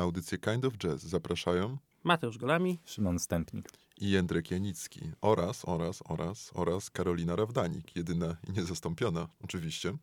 Audycję 0.00 0.38
Kind 0.38 0.64
of 0.64 0.78
Jazz 0.78 1.02
zapraszają 1.02 1.78
Mateusz 2.04 2.38
Golami. 2.38 2.78
Szymon 2.84 3.18
Stępnik. 3.18 3.68
i 4.00 4.10
Jędrek 4.10 4.50
Janicki 4.50 5.00
oraz, 5.20 5.62
oraz, 5.64 6.02
oraz, 6.08 6.50
oraz 6.54 6.90
Karolina 6.90 7.36
Rawdanik, 7.36 7.96
jedyna 7.96 8.36
i 8.48 8.52
niezastąpiona 8.52 9.28
oczywiście. 9.44 9.96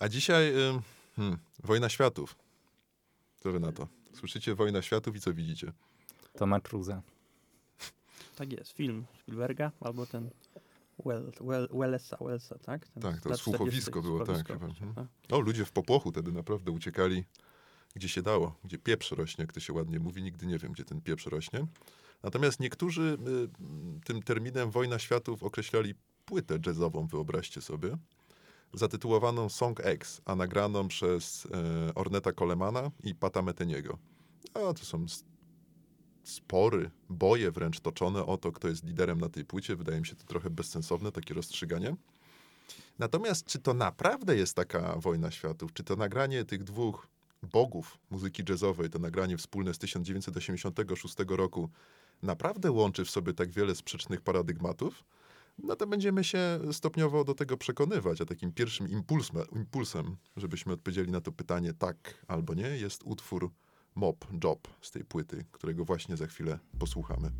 A 0.00 0.08
dzisiaj 0.08 0.52
hmm, 1.16 1.38
Wojna 1.64 1.88
Światów. 1.88 2.36
Co 3.36 3.52
wy 3.52 3.60
na 3.60 3.72
to? 3.72 3.88
Słyszycie 4.14 4.54
Wojna 4.54 4.82
Światów 4.82 5.16
i 5.16 5.20
co 5.20 5.34
widzicie? 5.34 5.72
Toma 6.38 6.60
Cruza. 6.60 7.02
Tak 8.36 8.52
jest, 8.52 8.72
film 8.72 9.04
Spielberga 9.22 9.72
albo 9.80 10.06
ten 10.06 10.30
well, 11.06 11.32
well, 11.40 11.68
Wellesa, 11.72 12.16
Wellesa, 12.20 12.58
tak? 12.58 12.88
Ten 12.88 13.02
Tak, 13.02 13.20
to 13.20 13.36
słuchowisko 13.36 14.00
40., 14.00 14.08
było, 14.08 14.26
tak, 14.26 14.46
chyba, 14.46 14.66
tak. 14.94 15.06
O, 15.30 15.40
ludzie 15.40 15.64
w 15.64 15.72
popłochu 15.72 16.10
wtedy 16.10 16.32
naprawdę 16.32 16.72
uciekali, 16.72 17.24
gdzie 17.94 18.08
się 18.08 18.22
dało, 18.22 18.58
gdzie 18.64 18.78
pieprz 18.78 19.12
rośnie, 19.12 19.42
jak 19.42 19.52
to 19.52 19.60
się 19.60 19.72
ładnie 19.72 19.98
mówi. 19.98 20.22
Nigdy 20.22 20.46
nie 20.46 20.58
wiem, 20.58 20.72
gdzie 20.72 20.84
ten 20.84 21.00
pieprz 21.00 21.26
rośnie. 21.26 21.66
Natomiast 22.22 22.60
niektórzy 22.60 23.18
y, 24.00 24.04
tym 24.04 24.22
terminem 24.22 24.70
Wojna 24.70 24.98
Światów 24.98 25.42
określali 25.42 25.94
płytę 26.24 26.58
jazzową, 26.66 27.06
wyobraźcie 27.06 27.60
sobie, 27.60 27.96
zatytułowaną 28.74 29.48
Song 29.48 29.80
X, 29.80 30.20
a 30.24 30.36
nagraną 30.36 30.88
przez 30.88 31.46
e, 31.46 31.94
Orneta 31.94 32.32
Colemana 32.32 32.90
i 33.04 33.14
Pata 33.14 33.42
Meteniego. 33.42 33.98
A 34.54 34.58
to 34.74 34.84
są 34.84 35.06
spory, 36.24 36.90
boje 37.08 37.50
wręcz 37.50 37.80
toczone 37.80 38.26
o 38.26 38.36
to, 38.36 38.52
kto 38.52 38.68
jest 38.68 38.84
liderem 38.84 39.20
na 39.20 39.28
tej 39.28 39.44
płycie. 39.44 39.76
Wydaje 39.76 40.00
mi 40.00 40.06
się 40.06 40.16
to 40.16 40.24
trochę 40.24 40.50
bezsensowne, 40.50 41.12
takie 41.12 41.34
rozstrzyganie. 41.34 41.96
Natomiast 42.98 43.46
czy 43.46 43.58
to 43.58 43.74
naprawdę 43.74 44.36
jest 44.36 44.56
taka 44.56 44.96
wojna 44.96 45.30
światów? 45.30 45.72
Czy 45.72 45.84
to 45.84 45.96
nagranie 45.96 46.44
tych 46.44 46.64
dwóch 46.64 47.06
bogów 47.42 47.98
muzyki 48.10 48.42
jazzowej, 48.48 48.90
to 48.90 48.98
nagranie 48.98 49.36
wspólne 49.36 49.74
z 49.74 49.78
1986 49.78 51.14
roku, 51.28 51.70
naprawdę 52.22 52.70
łączy 52.70 53.04
w 53.04 53.10
sobie 53.10 53.32
tak 53.32 53.50
wiele 53.50 53.74
sprzecznych 53.74 54.20
paradygmatów? 54.20 55.04
No 55.58 55.76
to 55.76 55.86
będziemy 55.86 56.24
się 56.24 56.60
stopniowo 56.72 57.24
do 57.24 57.34
tego 57.34 57.56
przekonywać, 57.56 58.20
a 58.20 58.24
takim 58.24 58.52
pierwszym 58.52 58.88
impulsem, 58.88 59.36
impulsem 59.56 60.16
żebyśmy 60.36 60.72
odpowiedzieli 60.72 61.10
na 61.10 61.20
to 61.20 61.32
pytanie 61.32 61.74
tak 61.74 62.24
albo 62.28 62.54
nie, 62.54 62.68
jest 62.68 63.02
utwór 63.04 63.50
Mob 63.94 64.26
Job 64.44 64.68
z 64.80 64.90
tej 64.90 65.04
płyty, 65.04 65.44
którego 65.52 65.84
właśnie 65.84 66.16
za 66.16 66.26
chwilę 66.26 66.58
posłuchamy. 66.78 67.30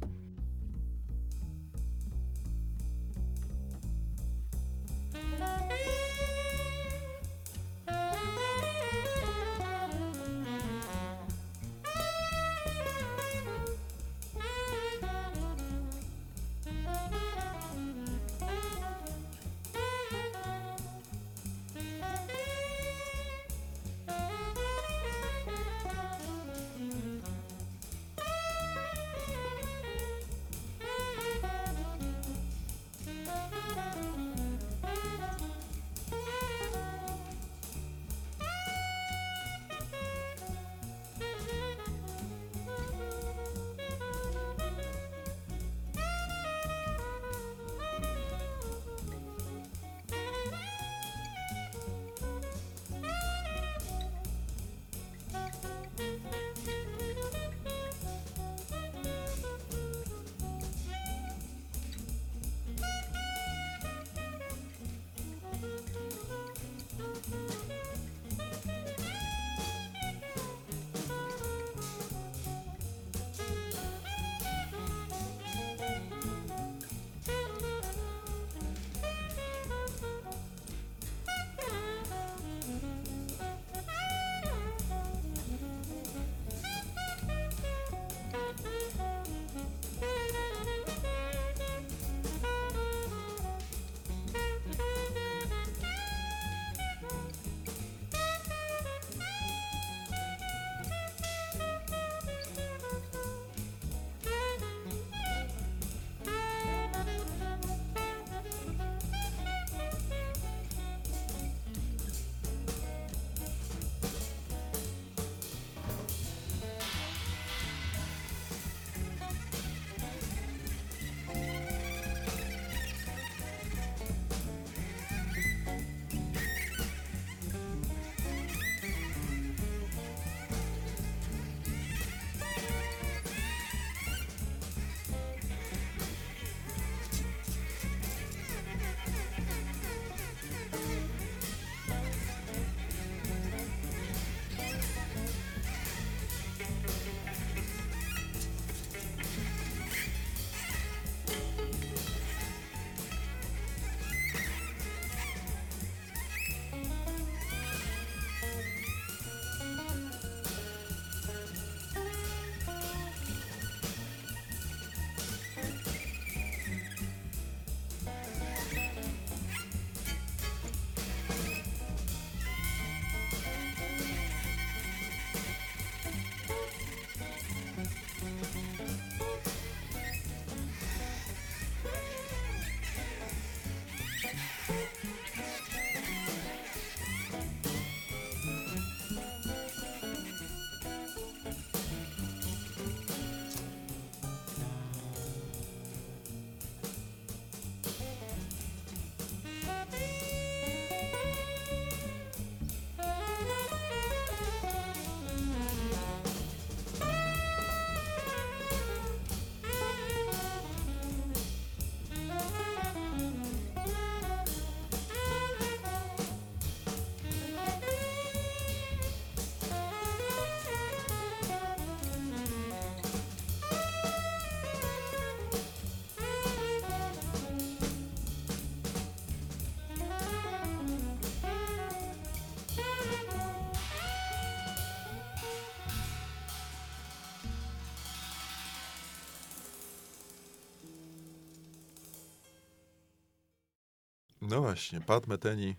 No 244.51 244.61
właśnie, 244.61 245.01
Pat 245.01 245.27
Metheny 245.27 245.77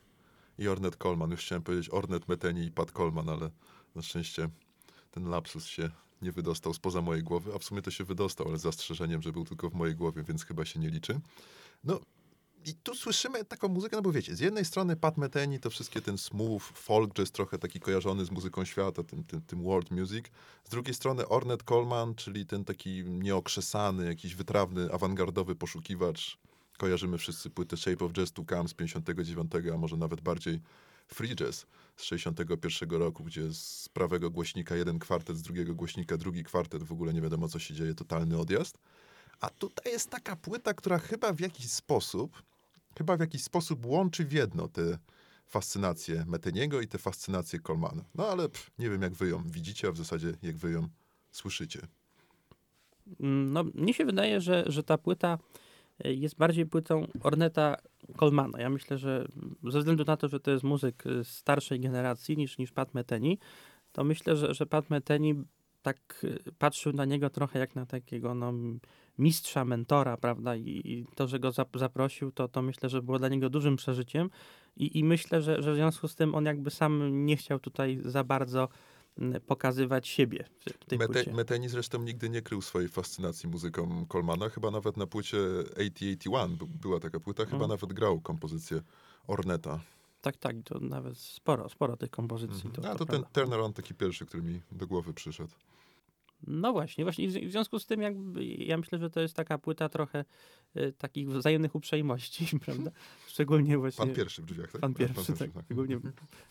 i 0.57 0.67
Ornette 0.67 0.97
Coleman. 0.97 1.31
Już 1.31 1.41
chciałem 1.41 1.63
powiedzieć 1.63 1.89
Ornette 1.93 2.25
Metheny 2.27 2.65
i 2.65 2.71
Pat 2.71 2.91
Coleman, 2.91 3.29
ale 3.29 3.49
na 3.95 4.01
szczęście 4.01 4.49
ten 5.11 5.29
lapsus 5.29 5.65
się 5.65 5.89
nie 6.21 6.31
wydostał 6.31 6.73
spoza 6.73 7.01
mojej 7.01 7.23
głowy, 7.23 7.51
a 7.55 7.59
w 7.59 7.63
sumie 7.63 7.81
to 7.81 7.91
się 7.91 8.03
wydostał, 8.03 8.47
ale 8.47 8.57
z 8.57 8.61
zastrzeżeniem, 8.61 9.21
że 9.21 9.31
był 9.31 9.45
tylko 9.45 9.69
w 9.69 9.73
mojej 9.73 9.95
głowie, 9.95 10.23
więc 10.23 10.45
chyba 10.45 10.65
się 10.65 10.79
nie 10.79 10.89
liczy. 10.89 11.19
No 11.83 11.99
i 12.65 12.73
tu 12.73 12.95
słyszymy 12.95 13.45
taką 13.45 13.67
muzykę, 13.67 13.95
no 13.95 14.01
bo 14.01 14.11
wiecie, 14.11 14.35
z 14.35 14.39
jednej 14.39 14.65
strony 14.65 14.95
Pat 14.95 15.17
Metheny 15.17 15.59
to 15.59 15.69
wszystkie 15.69 16.01
ten 16.01 16.17
smooth, 16.17 16.61
folk 16.61 17.13
jazz 17.13 17.31
trochę 17.31 17.57
taki 17.57 17.79
kojarzony 17.79 18.25
z 18.25 18.31
muzyką 18.31 18.65
świata, 18.65 19.03
tym, 19.03 19.23
tym, 19.23 19.41
tym 19.41 19.63
world 19.63 19.91
music. 19.91 20.25
Z 20.63 20.69
drugiej 20.69 20.93
strony 20.93 21.27
Ornette 21.27 21.65
Coleman, 21.65 22.15
czyli 22.15 22.45
ten 22.45 22.65
taki 22.65 23.03
nieokrzesany, 23.03 24.05
jakiś 24.05 24.35
wytrawny, 24.35 24.93
awangardowy 24.93 25.55
poszukiwacz. 25.55 26.37
Kojarzymy 26.81 27.17
wszyscy 27.17 27.49
płytę 27.49 27.77
Shape 27.77 28.05
of 28.05 28.11
Jazz 28.13 28.31
to 28.31 28.43
Come 28.49 28.69
z 28.69 28.73
59, 28.73 29.51
a 29.73 29.77
może 29.77 29.97
nawet 29.97 30.21
bardziej 30.21 30.61
Free 31.07 31.35
Jazz 31.35 31.65
z 31.95 32.03
61 32.03 32.89
roku, 32.89 33.23
gdzie 33.23 33.53
z 33.53 33.89
prawego 33.89 34.29
głośnika 34.29 34.75
jeden 34.75 34.99
kwartet, 34.99 35.37
z 35.37 35.41
drugiego 35.41 35.75
głośnika 35.75 36.17
drugi 36.17 36.43
kwartet, 36.43 36.83
w 36.83 36.91
ogóle 36.91 37.13
nie 37.13 37.21
wiadomo 37.21 37.47
co 37.47 37.59
się 37.59 37.73
dzieje, 37.73 37.95
totalny 37.95 38.39
odjazd. 38.39 38.77
A 39.39 39.49
tutaj 39.49 39.93
jest 39.93 40.09
taka 40.09 40.35
płyta, 40.35 40.73
która 40.73 40.99
chyba 40.99 41.33
w 41.33 41.39
jakiś 41.39 41.69
sposób, 41.69 42.43
chyba 42.97 43.17
w 43.17 43.19
jakiś 43.19 43.43
sposób 43.43 43.85
łączy 43.85 44.25
w 44.25 44.31
jedno 44.31 44.67
te 44.67 44.97
fascynacje 45.47 46.25
Meteniego 46.27 46.81
i 46.81 46.87
te 46.87 46.97
fascynacje 46.97 47.59
Colmana. 47.59 48.03
No 48.15 48.27
ale 48.27 48.49
pff, 48.49 48.71
nie 48.79 48.89
wiem 48.89 49.01
jak 49.01 49.13
wy 49.13 49.29
ją 49.29 49.43
widzicie, 49.45 49.87
a 49.87 49.91
w 49.91 49.97
zasadzie 49.97 50.33
jak 50.41 50.57
wy 50.57 50.71
ją 50.71 50.87
słyszycie. 51.31 51.87
Mm, 53.19 53.53
No, 53.53 53.63
mnie 53.63 53.93
się 53.93 54.05
wydaje, 54.05 54.41
że, 54.41 54.63
że 54.67 54.83
ta 54.83 54.97
płyta 54.97 55.37
jest 56.05 56.37
bardziej 56.37 56.65
płytą 56.65 57.07
Orneta 57.23 57.75
Colmana. 58.17 58.61
Ja 58.61 58.69
myślę, 58.69 58.97
że 58.97 59.27
ze 59.63 59.79
względu 59.79 60.03
na 60.07 60.17
to, 60.17 60.27
że 60.27 60.39
to 60.39 60.51
jest 60.51 60.63
muzyk 60.63 61.05
y, 61.05 61.23
starszej 61.23 61.79
generacji 61.79 62.37
niż, 62.37 62.57
niż 62.57 62.71
Pat 62.71 62.93
Metheny, 62.93 63.37
to 63.91 64.03
myślę, 64.03 64.35
że, 64.35 64.53
że 64.53 64.65
Pat 64.65 64.89
Metheny 64.89 65.35
tak 65.81 66.21
y, 66.23 66.51
patrzył 66.57 66.93
na 66.93 67.05
niego 67.05 67.29
trochę 67.29 67.59
jak 67.59 67.75
na 67.75 67.85
takiego 67.85 68.35
no, 68.35 68.53
mistrza, 69.17 69.65
mentora, 69.65 70.17
prawda? 70.17 70.55
I, 70.55 70.81
i 70.85 71.05
to, 71.15 71.27
że 71.27 71.39
go 71.39 71.49
zap- 71.49 71.79
zaprosił, 71.79 72.31
to, 72.31 72.47
to 72.47 72.61
myślę, 72.61 72.89
że 72.89 73.01
było 73.01 73.19
dla 73.19 73.29
niego 73.29 73.49
dużym 73.49 73.75
przeżyciem. 73.75 74.29
I, 74.77 74.99
i 74.99 75.03
myślę, 75.03 75.41
że, 75.41 75.61
że 75.61 75.71
w 75.71 75.75
związku 75.75 76.07
z 76.07 76.15
tym 76.15 76.35
on 76.35 76.45
jakby 76.45 76.71
sam 76.71 77.25
nie 77.25 77.37
chciał 77.37 77.59
tutaj 77.59 77.99
za 78.05 78.23
bardzo 78.23 78.69
pokazywać 79.47 80.07
siebie 80.07 80.45
w 80.79 80.85
tej 80.85 80.99
Mete, 80.99 81.13
płycie. 81.13 81.33
Meteni 81.33 81.69
zresztą 81.69 82.03
nigdy 82.03 82.29
nie 82.29 82.41
krył 82.41 82.61
swojej 82.61 82.89
fascynacji 82.89 83.49
muzyką 83.49 84.05
Colmana. 84.11 84.49
Chyba 84.49 84.71
nawet 84.71 84.97
na 84.97 85.07
płycie 85.07 85.37
8081 85.37 86.57
by- 86.57 86.65
była 86.65 86.99
taka 86.99 87.19
płyta, 87.19 87.43
chyba 87.45 87.55
Mhm. 87.55 87.69
nawet 87.71 87.93
grał 87.93 88.21
kompozycję 88.21 88.81
Orneta. 89.27 89.79
Tak, 90.21 90.37
tak, 90.37 90.55
to 90.65 90.79
nawet 90.79 91.17
sporo, 91.17 91.69
sporo 91.69 91.97
tych 91.97 92.09
kompozycji. 92.09 92.65
Mhm. 92.65 92.73
To, 92.73 92.89
A 92.89 92.91
to 92.93 92.97
to 92.97 93.05
ten 93.05 93.21
prawda. 93.21 93.41
turnaround 93.41 93.75
taki 93.75 93.93
pierwszy, 93.93 94.25
który 94.25 94.43
mi 94.43 94.61
do 94.71 94.87
głowy 94.87 95.13
przyszedł. 95.13 95.51
No 96.47 96.73
właśnie, 96.73 97.03
właśnie 97.03 97.25
i 97.25 97.27
w, 97.27 97.33
w 97.33 97.51
związku 97.51 97.79
z 97.79 97.85
tym 97.85 98.01
jakby, 98.01 98.45
ja 98.45 98.77
myślę, 98.77 98.99
że 98.99 99.09
to 99.09 99.21
jest 99.21 99.35
taka 99.35 99.57
płyta 99.57 99.89
trochę 99.89 100.25
y, 100.77 100.93
takich 100.97 101.29
wzajemnych 101.29 101.75
uprzejmości, 101.75 102.45
prawda? 102.65 102.91
Szczególnie 103.27 103.77
właśnie... 103.77 104.05
Pan 104.05 104.15
pierwszy 104.15 104.41
w 104.41 104.45
drzwiach, 104.45 104.71
tak? 104.71 104.81
Pan 104.81 104.93
pierwszy, 104.93 105.33
tak. 105.33 105.49
Szczególnie 105.65 105.99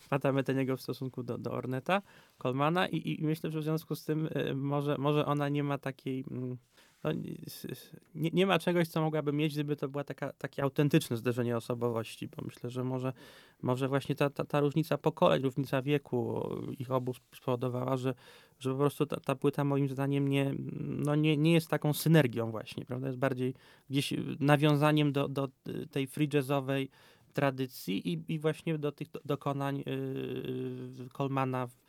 Pata 0.09 0.31
Meteniego 0.31 0.77
w 0.77 0.81
stosunku 0.81 1.23
do, 1.23 1.37
do 1.37 1.51
Orneta, 1.51 2.01
Colmana 2.37 2.87
i, 2.87 3.21
i 3.21 3.23
myślę, 3.23 3.51
że 3.51 3.59
w 3.59 3.63
związku 3.63 3.95
z 3.95 4.05
tym 4.05 4.27
y, 4.27 4.55
może, 4.55 4.97
może 4.97 5.25
ona 5.25 5.49
nie 5.49 5.63
ma 5.63 5.77
takiej... 5.77 6.25
mm, 6.31 6.57
No, 7.03 7.11
nie, 8.15 8.29
nie 8.33 8.45
ma 8.45 8.59
czegoś, 8.59 8.87
co 8.87 9.01
mogłaby 9.01 9.33
mieć, 9.33 9.53
gdyby 9.53 9.75
to 9.75 9.89
była 9.89 10.03
taka, 10.03 10.33
takie 10.33 10.63
autentyczne 10.63 11.17
zderzenie 11.17 11.57
osobowości, 11.57 12.27
bo 12.27 12.43
myślę, 12.45 12.69
że 12.69 12.83
może, 12.83 13.13
może 13.61 13.87
właśnie 13.87 14.15
ta, 14.15 14.29
ta, 14.29 14.45
ta 14.45 14.59
różnica 14.59 14.97
pokoleń, 14.97 15.41
różnica 15.41 15.81
wieku 15.81 16.49
ich 16.79 16.91
obu 16.91 17.13
spowodowała, 17.35 17.97
że, 17.97 18.13
że 18.59 18.71
po 18.71 18.77
prostu 18.77 19.05
ta, 19.05 19.19
ta 19.19 19.35
płyta 19.35 19.63
moim 19.63 19.89
zdaniem 19.89 20.27
nie, 20.27 20.53
no 20.79 21.15
nie, 21.15 21.37
nie 21.37 21.53
jest 21.53 21.67
taką 21.69 21.93
synergią 21.93 22.51
właśnie, 22.51 22.85
prawda? 22.85 23.07
Jest 23.07 23.19
bardziej 23.19 23.53
gdzieś 23.89 24.13
nawiązaniem 24.39 25.11
do, 25.11 25.27
do 25.27 25.47
tej 25.91 26.07
free 26.07 26.29
jazzowej 26.33 26.89
tradycji 27.33 28.13
i, 28.13 28.33
i 28.33 28.39
właśnie 28.39 28.77
do 28.77 28.91
tych 28.91 29.11
do- 29.11 29.21
dokonań 29.25 29.83
yy, 29.85 31.09
Colmana, 31.13 31.67
w- 31.67 31.81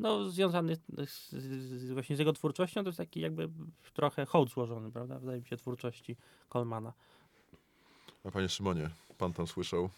no 0.00 0.30
związanych 0.30 0.78
z, 1.06 1.30
z, 1.30 1.92
właśnie 1.92 2.16
z 2.16 2.18
jego 2.18 2.32
twórczością, 2.32 2.82
to 2.82 2.88
jest 2.88 2.98
taki 2.98 3.20
jakby 3.20 3.48
trochę 3.94 4.26
hołd 4.26 4.50
złożony, 4.50 4.92
prawda? 4.92 5.18
Wydaje 5.18 5.40
mi 5.40 5.46
się 5.46 5.56
twórczości 5.56 6.16
Colmana. 6.48 6.92
A 8.24 8.30
panie 8.30 8.48
Szymonie, 8.48 8.90
pan 9.18 9.32
tam 9.32 9.46
słyszał? 9.46 9.90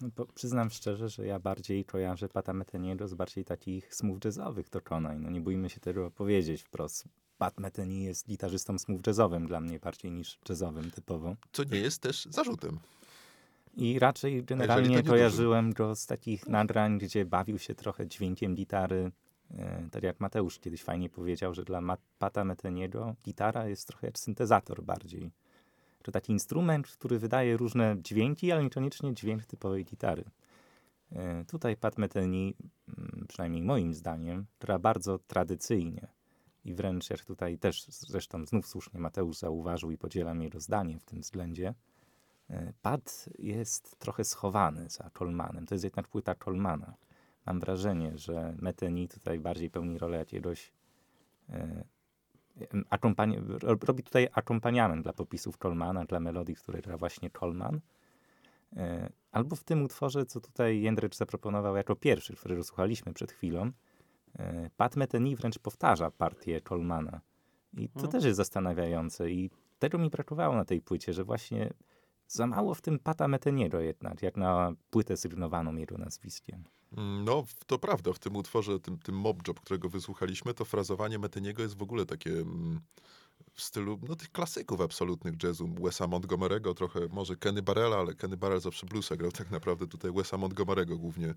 No, 0.00 0.08
bo 0.16 0.26
przyznam 0.26 0.70
szczerze, 0.70 1.08
że 1.08 1.26
ja 1.26 1.38
bardziej 1.38 1.84
kojarzę 1.84 2.28
Pata 2.28 2.52
Metheniego 2.52 3.08
z 3.08 3.14
bardziej 3.14 3.44
takich 3.44 3.94
smooth 3.94 4.18
jazzowych 4.24 4.70
dokonań. 4.70 5.18
No 5.18 5.30
nie 5.30 5.40
bójmy 5.40 5.70
się 5.70 5.80
tego 5.80 6.10
powiedzieć 6.10 6.62
wprost. 6.62 7.04
Pat 7.38 7.60
Metheny 7.60 7.94
jest 7.94 8.28
gitarzystą 8.28 8.78
smooth 8.78 9.06
jazzowym 9.06 9.46
dla 9.46 9.60
mnie 9.60 9.78
bardziej 9.78 10.10
niż 10.10 10.38
jazzowym 10.48 10.90
typowo. 10.90 11.36
Co 11.52 11.64
nie 11.64 11.78
jest 11.78 12.02
też 12.02 12.24
zarzutem. 12.30 12.78
I 13.76 13.98
raczej 13.98 14.44
generalnie 14.44 14.88
nie 14.88 15.02
kojarzyłem 15.02 15.72
go 15.72 15.96
z 15.96 16.06
takich 16.06 16.48
nagrań, 16.48 16.98
gdzie 16.98 17.24
bawił 17.24 17.58
się 17.58 17.74
trochę 17.74 18.06
dźwiękiem 18.06 18.54
gitary. 18.54 19.12
E, 19.58 19.88
tak 19.90 20.02
jak 20.02 20.20
Mateusz 20.20 20.58
kiedyś 20.58 20.82
fajnie 20.82 21.10
powiedział, 21.10 21.54
że 21.54 21.64
dla 21.64 21.96
Pata 22.18 22.44
Metheniego 22.44 23.14
gitara 23.24 23.68
jest 23.68 23.86
trochę 23.86 24.06
jak 24.06 24.18
syntezator 24.18 24.82
bardziej. 24.82 25.30
To 26.02 26.12
taki 26.12 26.32
instrument, 26.32 26.86
który 26.86 27.18
wydaje 27.18 27.56
różne 27.56 27.96
dźwięki, 28.02 28.52
ale 28.52 28.64
niekoniecznie 28.64 29.14
dźwięk 29.14 29.46
typowej 29.46 29.84
gitary. 29.84 30.24
E, 31.12 31.44
Tutaj 31.44 31.76
Pat 31.76 31.98
Metheny, 31.98 32.52
mm, 32.98 33.26
przynajmniej 33.28 33.62
moim 33.62 33.94
zdaniem, 33.94 34.46
gra 34.60 34.78
bardzo 34.78 35.18
tradycyjnie. 35.18 36.08
I 36.64 36.74
wręcz 36.74 37.10
jak 37.10 37.24
tutaj 37.24 37.58
też 37.58 37.84
zresztą 37.84 38.46
znów 38.46 38.66
słusznie 38.66 39.00
Mateusz 39.00 39.38
zauważył 39.38 39.90
i 39.90 39.98
podzielam 39.98 40.42
jego 40.42 40.60
zdanie 40.60 40.98
w 40.98 41.04
tym 41.04 41.20
względzie, 41.20 41.74
E, 42.50 42.72
Pat 42.82 43.28
jest 43.38 43.98
trochę 43.98 44.24
schowany 44.24 44.90
za 44.90 45.10
Colmanem. 45.18 45.66
To 45.66 45.74
jest 45.74 45.84
jednak 45.84 46.08
płyta 46.08 46.34
Colmana. 46.34 46.94
Mam 47.46 47.60
wrażenie, 47.60 48.18
że 48.18 48.54
Metheny 48.58 49.08
tutaj 49.08 49.38
bardziej 49.40 49.70
pełni 49.70 49.98
rolę 49.98 50.16
jakiegoś 50.18 50.72
e, 51.48 51.84
akompani- 52.90 53.58
ro- 53.62 53.76
robi 53.86 54.02
tutaj 54.02 54.28
akompaniament 54.32 55.02
dla 55.02 55.12
popisów 55.12 55.58
Colmana, 55.58 56.04
dla 56.04 56.20
melodii, 56.20 56.54
które 56.54 56.82
gra 56.82 56.96
właśnie 56.96 57.30
Colman. 57.30 57.80
E, 58.76 59.10
Albo 59.32 59.56
w 59.56 59.64
tym 59.64 59.82
utworze, 59.84 60.26
co 60.26 60.40
tutaj 60.40 60.80
Jędrycz 60.80 61.16
zaproponował 61.16 61.76
jako 61.76 61.96
pierwszy, 61.96 62.36
którego 62.36 62.64
słuchaliśmy 62.64 63.12
przed 63.12 63.32
chwilą, 63.32 63.70
Pat 64.76 64.96
Metheny 64.96 65.36
wręcz 65.36 65.58
powtarza 65.58 66.10
partię 66.10 66.60
Colmana. 66.60 67.20
I 67.72 67.88
to 67.88 67.94
Mhm. 67.94 68.12
też 68.12 68.24
jest 68.24 68.36
zastanawiające 68.36 69.30
i 69.30 69.50
tego 69.78 69.98
mi 69.98 70.10
brakowało 70.10 70.54
na 70.54 70.64
tej 70.64 70.80
płycie, 70.80 71.12
że 71.12 71.24
właśnie 71.24 71.70
za 72.32 72.46
mało 72.46 72.74
w 72.74 72.80
tym 72.80 72.98
Pata 72.98 73.28
Metheniego 73.28 73.80
jednak, 73.80 74.22
jak 74.22 74.36
na 74.36 74.72
płytę 74.90 75.16
sygnowaną 75.16 75.76
jego 75.76 75.98
nazwiskiem. 75.98 76.64
Mm, 76.96 77.24
No, 77.24 77.44
to 77.66 77.78
prawda, 77.78 78.12
w 78.12 78.18
tym 78.18 78.36
utworze, 78.36 78.80
tym, 78.80 78.98
tym 78.98 79.14
Mob 79.14 79.48
Job, 79.48 79.60
którego 79.60 79.88
wysłuchaliśmy, 79.88 80.54
to 80.54 80.64
frazowanie 80.64 81.18
Meteniego 81.18 81.62
jest 81.62 81.78
w 81.78 81.82
ogóle 81.82 82.06
takie 82.06 82.30
mm, 82.30 82.80
w 83.60 83.64
stylu 83.64 83.98
no, 84.08 84.16
tych 84.16 84.32
klasyków 84.32 84.80
absolutnych 84.80 85.42
jazzu. 85.42 85.68
Wesa 85.82 86.04
Montgomery'ego, 86.04 86.74
trochę 86.74 87.00
może 87.10 87.36
Kenny 87.36 87.62
Barrella, 87.62 87.96
ale 87.96 88.14
Kenny 88.14 88.36
Barrell 88.36 88.60
zawsze 88.60 88.86
bluesa 88.86 89.16
grał 89.16 89.32
tak 89.32 89.50
naprawdę 89.50 89.86
tutaj 89.86 90.12
Wesa 90.12 90.36
Montgomery'ego 90.36 90.96
głównie. 90.96 91.34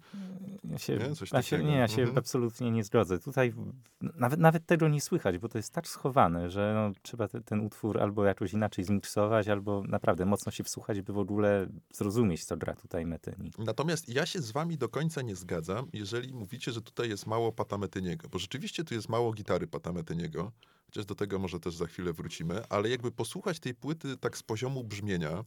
Ja 0.64 0.78
się, 0.78 0.98
Nie? 0.98 1.16
Coś 1.16 1.32
ja 1.32 1.42
się, 1.42 1.64
nie, 1.64 1.78
ja 1.78 1.88
się 1.88 2.02
Mhm. 2.02 2.18
absolutnie 2.18 2.72
nie 2.72 2.84
zgodzę. 2.84 3.20
Tutaj 3.20 3.54
nawet, 4.02 4.40
nawet 4.40 4.66
tego 4.66 4.88
nie 4.88 5.02
słychać, 5.02 5.38
bo 5.38 5.50
to 5.50 5.58
jest 5.58 5.74
tak 5.74 5.88
schowane, 5.88 6.50
że 6.50 6.74
no, 6.76 7.00
trzeba 7.02 7.28
te, 7.28 7.42
ten 7.42 7.60
utwór 7.60 8.02
albo 8.02 8.26
jakoś 8.26 8.54
inaczej 8.54 8.86
zmiksować, 8.86 9.48
albo 9.48 9.84
naprawdę 9.84 10.26
mocno 10.26 10.52
się 10.52 10.64
wsłuchać, 10.64 11.02
by 11.02 11.14
w 11.14 11.18
ogóle 11.18 11.68
zrozumieć, 11.94 12.46
co 12.46 12.58
gra 12.58 12.76
tutaj 12.76 13.06
Metheny. 13.06 13.50
Natomiast 13.58 14.10
ja 14.10 14.26
się 14.26 14.42
z 14.42 14.52
wami 14.52 14.78
do 14.78 14.90
końca 14.90 15.22
nie 15.22 15.36
zgadzam, 15.36 15.88
jeżeli 15.94 16.34
mówicie, 16.34 16.72
że 16.72 16.82
tutaj 16.82 17.10
jest 17.10 17.28
mało 17.28 17.52
Pata 17.52 17.78
Metyniego, 17.78 18.30
bo 18.30 18.40
rzeczywiście 18.40 18.84
tu 18.84 18.94
jest 18.94 19.10
mało 19.10 19.34
gitary 19.34 19.68
Pata 19.68 19.94
Metyniego, 19.94 20.52
chociaż 20.94 21.06
do 21.06 21.16
tego 21.16 21.40
może 21.40 21.60
też 21.60 21.76
za 21.76 21.86
chwilę 21.86 22.14
wrócimy, 22.14 22.68
ale 22.70 22.90
jakby 22.90 23.12
posłuchać 23.12 23.60
tej 23.60 23.74
płyty 23.76 24.18
tak 24.18 24.38
z 24.38 24.44
poziomu 24.44 24.84
brzmienia, 24.84 25.44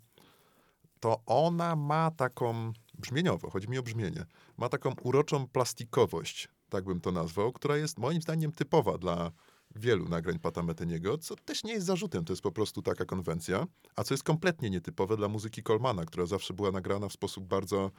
to 1.00 1.21
ona 1.26 1.76
ma 1.76 2.11
taką, 2.11 2.73
brzmieniowo, 2.95 3.50
chodzi 3.50 3.69
mi 3.69 3.79
o 3.79 3.83
brzmienie, 3.83 4.26
ma 4.57 4.69
taką 4.69 4.93
uroczą 5.03 5.47
plastikowość, 5.49 6.49
tak 6.69 6.85
bym 6.85 7.00
to 7.00 7.12
nazwał, 7.12 7.53
która 7.53 7.76
jest 7.76 7.99
moim 7.99 8.23
zdaniem 8.23 8.53
typowa 8.53 8.99
dla 8.99 9.33
wielu 9.76 10.09
nagrań 10.09 10.38
Pata 10.38 10.62
Metyniego, 10.62 11.19
co 11.19 11.37
też 11.37 11.65
nie 11.65 11.73
jest 11.73 11.87
zarzutem, 11.87 12.25
to 12.25 12.33
jest 12.33 12.43
po 12.43 12.53
prostu 12.53 12.83
taka 12.83 13.05
konwencja, 13.05 13.67
a 13.97 14.05
co 14.05 14.15
jest 14.15 14.25
kompletnie 14.25 14.71
nietypowe 14.71 15.17
dla 15.17 15.29
muzyki 15.29 15.62
Colmana, 15.62 16.05
która 16.05 16.26
zawsze 16.26 16.55
była 16.55 16.71
nagrana 16.71 17.09
w 17.09 17.12
sposób 17.12 17.45
bardzo 17.45 17.91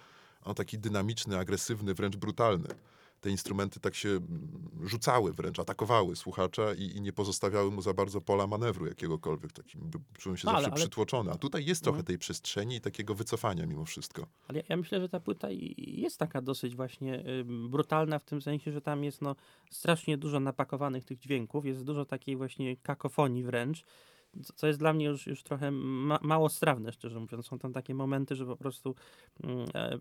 no, 0.45 0.53
taki 0.53 0.79
dynamiczny, 0.79 1.37
agresywny, 1.37 1.93
wręcz 1.93 2.15
brutalny. 2.15 2.69
Te 3.21 3.29
instrumenty 3.29 3.79
tak 3.79 3.95
się 3.95 4.09
mm, 4.09 4.69
rzucały 4.83 5.33
wręcz, 5.33 5.59
atakowały 5.59 6.15
słuchacza 6.15 6.73
i, 6.73 6.83
i 6.83 7.01
nie 7.01 7.13
pozostawiały 7.13 7.71
mu 7.71 7.81
za 7.81 7.93
bardzo 7.93 8.21
pola 8.21 8.47
manewru 8.47 8.85
jakiegokolwiek. 8.87 9.51
Takim, 9.51 9.89
czułem 10.17 10.37
się 10.37 10.45
No, 10.45 10.51
ale- 10.51 10.61
zawsze 10.61 10.73
ale- 10.73 10.79
przytłoczony. 10.81 11.31
A 11.31 11.35
tutaj 11.37 11.65
jest 11.65 11.83
trochę 11.83 11.95
Mhm. 11.99 12.05
tej 12.05 12.17
przestrzeni 12.17 12.75
i 12.75 12.81
takiego 12.81 13.15
wycofania 13.15 13.65
mimo 13.65 13.85
wszystko. 13.85 14.27
Ale 14.47 14.59
ja, 14.59 14.65
ja 14.69 14.77
myślę, 14.77 15.01
że 15.01 15.09
ta 15.09 15.19
płyta 15.19 15.47
jest 15.77 16.17
taka 16.17 16.41
dosyć 16.41 16.75
właśnie 16.75 17.23
ym, 17.39 17.69
brutalna 17.69 18.19
w 18.19 18.25
tym 18.25 18.41
sensie, 18.41 18.71
że 18.71 18.81
tam 18.81 19.03
jest 19.03 19.21
no, 19.21 19.35
strasznie 19.71 20.17
dużo 20.17 20.39
napakowanych 20.39 21.03
tych 21.05 21.19
dźwięków, 21.19 21.65
jest 21.65 21.83
dużo 21.83 22.05
takiej 22.05 22.35
właśnie 22.37 22.77
kakofonii 22.77 23.43
wręcz, 23.43 23.83
co- 24.55 24.67
jest 24.67 24.79
dla 24.79 24.93
mnie 24.93 25.05
już, 25.05 25.27
już 25.27 25.43
trochę 25.43 25.71
ma, 25.71 26.19
mało 26.21 26.49
strawne, 26.49 26.91
szczerze 26.91 27.19
mówiąc. 27.19 27.45
Są 27.45 27.59
tam 27.59 27.73
takie 27.73 27.93
momenty, 27.95 28.35
że 28.35 28.45
po 28.45 28.55
prostu 28.57 28.95
mm, 29.43 29.65
e, 29.75 29.97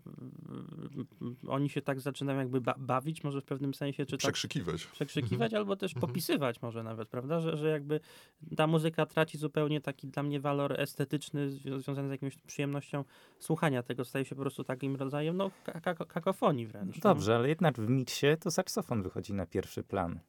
oni 1.47 1.69
się 1.69 1.81
tak 1.81 1.99
zaczynają 2.01 2.39
jakby 2.39 2.61
ba 2.61 2.75
bawić, 2.77 3.23
może 3.23 3.41
w 3.41 3.45
pewnym 3.45 3.73
sensie, 3.73 4.05
czy 4.05 4.11
tak 4.11 4.19
Przekrzykiwać. 4.19 4.85
przekrzykiwać, 4.85 5.53
albo 5.53 5.75
też 5.75 5.91
Mhm. 5.95 6.07
popisywać 6.09 6.61
może 6.61 6.83
nawet, 6.83 7.09
prawda? 7.09 7.39
Że, 7.39 7.57
że 7.57 7.69
jakby 7.69 7.99
ta 8.57 8.67
muzyka 8.67 9.05
traci 9.05 9.37
zupełnie 9.37 9.81
taki 9.81 10.07
dla 10.07 10.23
mnie 10.23 10.39
walor 10.39 10.79
estetyczny 10.81 11.49
zwią- 11.49 11.79
związany 11.79 12.07
z 12.07 12.11
jakąś 12.11 12.35
przyjemnością 12.37 13.03
słuchania 13.39 13.83
tego. 13.83 14.05
Staje 14.05 14.25
się 14.25 14.35
po 14.35 14.41
prostu 14.41 14.63
takim 14.63 14.95
rodzajem, 14.95 15.37
no, 15.37 15.51
ka- 15.63 15.81
ka- 15.81 16.05
kakofonii 16.05 16.67
wręcz. 16.67 16.95
no. 16.95 17.01
Dobrze, 17.01 17.35
ale 17.35 17.49
jednak 17.49 17.79
w 17.79 17.89
miksie 17.89 18.27
to 18.39 18.51
saksofon 18.51 19.03
wychodzi 19.03 19.33
na 19.33 19.45
pierwszy 19.45 19.83
plan. 19.83 20.19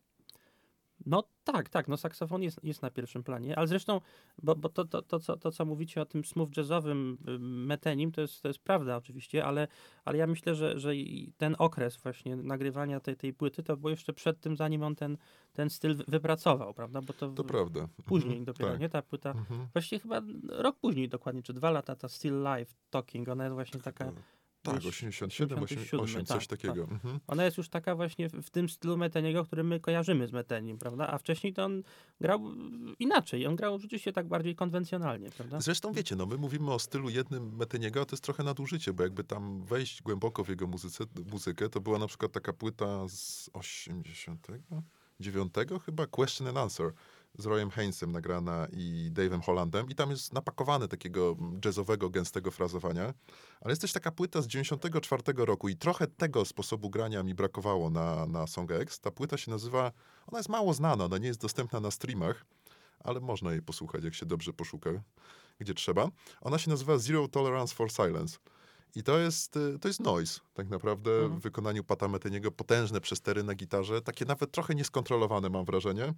No 1.07 1.23
tak, 1.45 1.69
tak, 1.69 1.89
no 1.89 1.97
saksofon 1.97 2.43
jest, 2.43 2.65
jest 2.65 2.83
na 2.83 2.91
pierwszym 2.91 3.23
planie, 3.25 3.59
ale 3.59 3.67
zresztą, 3.67 4.01
bo, 4.43 4.57
bo 4.57 4.69
to, 4.69 4.85
to, 4.85 5.03
to, 5.03 5.21
co, 5.21 5.37
to, 5.37 5.51
co 5.51 5.65
mówicie 5.65 6.03
o 6.03 6.05
tym 6.07 6.25
smooth 6.25 6.49
jazzowym 6.57 7.19
y, 7.29 7.39
metenim, 7.39 8.13
to 8.13 8.21
jest, 8.21 8.43
to 8.43 8.49
jest 8.49 8.61
prawda 8.61 8.97
oczywiście, 8.97 9.45
ale, 9.45 9.69
ale 10.05 10.19
ja 10.19 10.27
myślę, 10.27 10.55
że, 10.55 10.79
że 10.79 10.93
ten 11.37 11.57
okres 11.59 11.97
właśnie 11.97 12.37
nagrywania 12.37 13.01
tej, 13.01 13.17
tej 13.17 13.33
płyty, 13.35 13.63
to 13.63 13.77
było 13.77 13.91
jeszcze 13.91 14.13
przed 14.13 14.41
tym, 14.41 14.57
zanim 14.57 14.83
on 14.83 14.97
ten, 14.97 15.17
ten 15.53 15.71
styl 15.71 15.97
wy- 15.97 16.05
wypracował, 16.09 16.75
prawda? 16.75 17.01
Bo 17.03 17.13
to, 17.13 17.29
To 17.33 17.45
prawda. 17.45 17.89
później 18.05 18.33
Mhm, 18.39 18.45
dopiero, 18.45 18.71
tak. 18.71 18.81
nie? 18.81 18.89
Ta 18.89 19.03
płyta, 19.03 19.31
Mhm. 19.31 19.69
właściwie 19.73 20.01
chyba 20.01 20.23
rok 20.49 20.77
później 20.81 21.09
dokładnie, 21.09 21.43
czy 21.43 21.53
dwa 21.53 21.71
lata, 21.71 21.97
ta 21.97 22.09
Still 22.09 22.43
Live 22.43 22.75
Talking, 22.91 23.29
ona 23.29 23.45
jest 23.45 23.55
właśnie 23.55 23.81
taka, 23.81 24.05
Tak, 24.73 24.83
Wiesz, 24.83 24.87
87, 24.87 25.63
87, 25.63 26.05
88, 26.05 26.27
coś 26.27 26.47
tak, 26.47 26.59
takiego. 26.59 26.83
Mhm. 26.83 27.21
ona 27.27 27.45
jest 27.45 27.59
już 27.59 27.69
taka 27.69 27.95
właśnie 27.95 28.29
w, 28.29 28.33
w 28.33 28.51
tym 28.51 28.69
stylu 28.69 28.97
Meteniego, 28.97 29.45
który 29.45 29.65
my 29.65 29.81
kojarzymy 29.81 30.27
z 30.27 30.33
Metenim, 30.33 30.79
prawda? 30.79 31.09
A 31.09 31.19
wcześniej 31.19 31.53
to 31.53 31.65
on 31.65 31.83
grał 32.21 32.41
inaczej, 32.99 33.47
on 33.47 33.57
grał 33.57 33.79
rzeczywiście 33.79 34.13
tak 34.13 34.29
bardziej 34.29 34.55
konwencjonalnie, 34.55 35.31
prawda? 35.31 35.61
Zresztą 35.61 35.93
wiecie, 35.93 36.17
no 36.17 36.27
my 36.27 36.37
mówimy 36.37 36.73
o 36.73 36.79
stylu 36.79 37.11
jednym 37.11 37.57
Meteniego, 37.57 38.01
a 38.01 38.05
to 38.05 38.15
jest 38.15 38.25
trochę 38.25 38.43
nadużycie, 38.43 38.93
bo 38.93 39.03
jakby 39.03 39.25
tam 39.25 39.65
wejść 39.65 40.03
głęboko 40.03 40.45
w 40.45 40.49
jego 40.49 40.67
muzyce, 40.67 41.05
muzykę, 41.31 41.69
to 41.69 41.81
była 41.81 41.99
na 41.99 42.07
przykład 42.07 42.33
taka 42.33 42.53
płyta 42.53 43.09
z 43.09 43.51
89 43.53 45.53
chyba, 45.85 46.07
Question 46.07 46.49
and 46.49 46.59
Answer, 46.59 46.93
z 47.39 47.47
Royem 47.47 47.71
Haynesem 47.71 48.13
nagrana 48.13 48.67
i 48.73 49.11
Dave'em 49.15 49.43
Hollandem 49.43 49.89
i 49.89 49.95
tam 49.95 50.11
jest 50.11 50.33
napakowane 50.33 50.89
takiego 50.89 51.37
jazzowego, 51.65 52.11
gęstego 52.11 52.51
frazowania, 52.51 53.15
ale 53.61 53.73
jest 53.73 53.83
też 53.83 53.93
taka 53.93 54.11
płyta 54.13 54.43
z 54.43 54.47
94 54.47 55.23
roku 55.37 55.69
i 55.69 55.77
trochę 55.77 56.07
tego 56.07 56.45
sposobu 56.45 56.91
grania 56.91 57.23
mi 57.23 57.35
brakowało 57.35 57.91
na, 57.91 58.27
na 58.27 58.47
Song 58.47 58.73
X. 58.73 59.01
Ta 59.01 59.11
płyta 59.11 59.37
się 59.37 59.51
nazywa, 59.51 59.93
ona 60.27 60.39
jest 60.39 60.49
mało 60.49 60.75
znana, 60.75 61.05
ona 61.05 61.19
nie 61.19 61.27
jest 61.29 61.41
dostępna 61.41 61.81
na 61.81 61.91
streamach, 61.91 62.47
ale 63.01 63.21
można 63.21 63.53
jej 63.53 63.63
posłuchać, 63.63 64.05
jak 64.05 64.15
się 64.15 64.27
dobrze 64.27 64.53
poszuka, 64.53 64.91
gdzie 65.59 65.75
trzeba. 65.75 66.09
Ona 66.41 66.59
się 66.59 66.71
nazywa 66.71 66.99
Zero 66.99 67.29
Tolerance 67.29 67.75
for 67.75 67.93
Silence. 67.93 68.39
I 68.95 69.03
to 69.03 69.19
jest, 69.19 69.57
y, 69.57 69.79
to 69.79 69.89
jest 69.89 70.01
noise, 70.01 70.41
tak 70.55 70.69
naprawdę, 70.69 71.11
Mhm. 71.11 71.41
w 71.41 71.43
wykonaniu 71.43 71.85
Pata 71.85 72.09
Meteniego. 72.09 72.53
Potężne 72.53 73.01
przestery 73.01 73.43
na 73.45 73.55
gitarze, 73.55 74.03
takie 74.03 74.25
nawet 74.25 74.51
trochę 74.53 74.75
nieskontrolowane, 74.75 75.51
mam 75.51 75.65
wrażenie. 75.65 76.15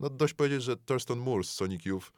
No 0.00 0.10
dość 0.10 0.34
powiedzieć, 0.34 0.62
że 0.62 0.76
Thurston 0.76 1.18
Moore 1.18 1.44
z 1.44 1.50
Sonic 1.50 1.84
Youth 1.84 2.12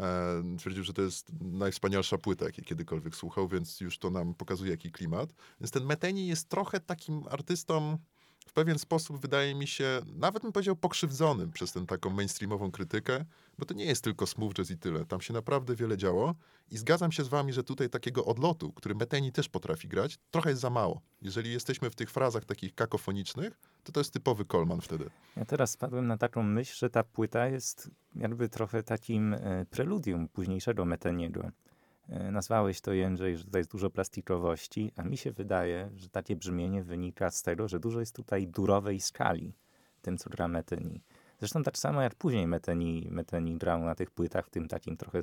e, 0.00 0.56
twierdził, 0.58 0.84
że 0.84 0.92
to 0.92 1.02
jest 1.02 1.32
najwspanialsza 1.40 2.18
płyta, 2.18 2.44
jakiej 2.44 2.64
kiedykolwiek 2.64 3.16
słuchał, 3.16 3.48
więc 3.48 3.80
już 3.80 3.98
to 3.98 4.10
nam 4.10 4.34
pokazuje, 4.34 4.70
jaki 4.70 4.92
klimat. 4.92 5.32
Więc 5.60 5.70
ten 5.70 5.84
Meteni 5.84 6.26
jest 6.26 6.48
trochę 6.48 6.80
takim 6.80 7.24
artystą, 7.30 7.98
w 8.48 8.52
pewien 8.52 8.78
sposób 8.78 9.20
wydaje 9.20 9.54
mi 9.54 9.66
się, 9.66 10.00
nawet 10.16 10.42
bym 10.42 10.52
powiedział 10.52 10.76
pokrzywdzonym 10.76 11.52
przez 11.52 11.72
tę 11.72 11.86
taką 11.86 12.10
mainstreamową 12.10 12.70
krytykę, 12.70 13.24
bo 13.58 13.64
to 13.64 13.74
nie 13.74 13.84
jest 13.84 14.04
tylko 14.04 14.26
smooth 14.26 14.52
jazz 14.52 14.70
i 14.70 14.78
tyle. 14.78 15.04
Tam 15.04 15.20
się 15.20 15.32
naprawdę 15.34 15.74
wiele 15.74 15.96
działo 15.96 16.34
i 16.70 16.78
zgadzam 16.78 17.12
się 17.12 17.24
z 17.24 17.28
wami, 17.28 17.52
że 17.52 17.64
tutaj 17.64 17.90
takiego 17.90 18.24
odlotu, 18.24 18.72
który 18.72 18.94
Meteni 18.94 19.32
też 19.32 19.48
potrafi 19.48 19.88
grać, 19.88 20.18
trochę 20.30 20.50
jest 20.50 20.62
za 20.62 20.70
mało. 20.70 21.00
Jeżeli 21.22 21.52
jesteśmy 21.52 21.90
w 21.90 21.94
tych 21.94 22.10
frazach 22.10 22.44
takich 22.44 22.74
kakofonicznych, 22.74 23.58
to 23.88 23.92
to 23.92 24.00
jest 24.00 24.12
typowy 24.12 24.44
Coleman 24.44 24.80
wtedy. 24.80 25.10
Ja 25.36 25.44
teraz 25.44 25.70
spadłem 25.70 26.06
na 26.06 26.18
taką 26.18 26.42
myśl, 26.42 26.78
że 26.78 26.90
ta 26.90 27.02
płyta 27.04 27.46
jest 27.46 27.90
jakby 28.14 28.48
trochę 28.48 28.82
takim 28.82 29.34
e, 29.34 29.66
preludium 29.70 30.28
późniejszego 30.28 30.84
Meteniego. 30.84 31.50
E, 32.08 32.30
nazwałeś 32.30 32.80
to, 32.80 32.92
Jędrzej, 32.92 33.36
że 33.36 33.44
tutaj 33.44 33.60
jest 33.60 33.70
dużo 33.70 33.90
plastikowości, 33.90 34.92
a 34.96 35.02
mi 35.02 35.16
się 35.16 35.32
wydaje, 35.32 35.90
że 35.96 36.08
takie 36.08 36.36
brzmienie 36.36 36.82
wynika 36.82 37.30
z 37.30 37.42
tego, 37.42 37.68
że 37.68 37.80
dużo 37.80 38.00
jest 38.00 38.16
tutaj 38.16 38.46
durowej 38.46 39.00
skali 39.00 39.54
tym, 40.02 40.18
co 40.18 40.30
gra 40.30 40.48
Meteni. 40.48 41.00
Zresztą 41.38 41.62
tak 41.62 41.78
samo 41.78 42.02
jak 42.02 42.14
później 42.14 42.46
Meteni, 42.46 43.08
Meteni 43.10 43.56
grał 43.56 43.80
na 43.80 43.94
tych 43.94 44.10
płytach 44.10 44.46
w 44.46 44.50
tym 44.50 44.68
takim 44.68 44.96
trochę 44.96 45.20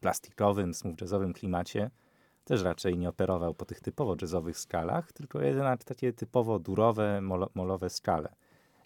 plastikowym, 0.00 0.74
smooth 0.74 1.00
jazzowym 1.00 1.32
klimacie, 1.32 1.90
też 2.44 2.62
raczej 2.62 2.98
nie 2.98 3.08
operował 3.08 3.54
po 3.54 3.64
tych 3.64 3.80
typowo 3.80 4.16
jazzowych 4.22 4.58
skalach, 4.58 5.12
tylko 5.12 5.42
jednak 5.42 5.84
takie 5.84 6.12
typowo 6.12 6.58
durowe, 6.58 7.20
molo, 7.20 7.50
molowe 7.54 7.90
skale. 7.90 8.34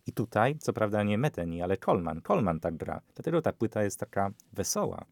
I 0.06 0.12
tutaj, 0.12 0.58
co 0.58 0.72
prawda 0.72 1.02
nie 1.02 1.18
Meteni, 1.18 1.62
ale 1.62 1.76
Coleman. 1.76 2.22
Coleman 2.22 2.60
tak 2.60 2.76
gra. 2.76 3.00
Dlatego 3.14 3.42
ta 3.42 3.52
płyta 3.52 3.82
jest 3.82 4.00
taka 4.00 4.30
wesoła. 4.52 5.04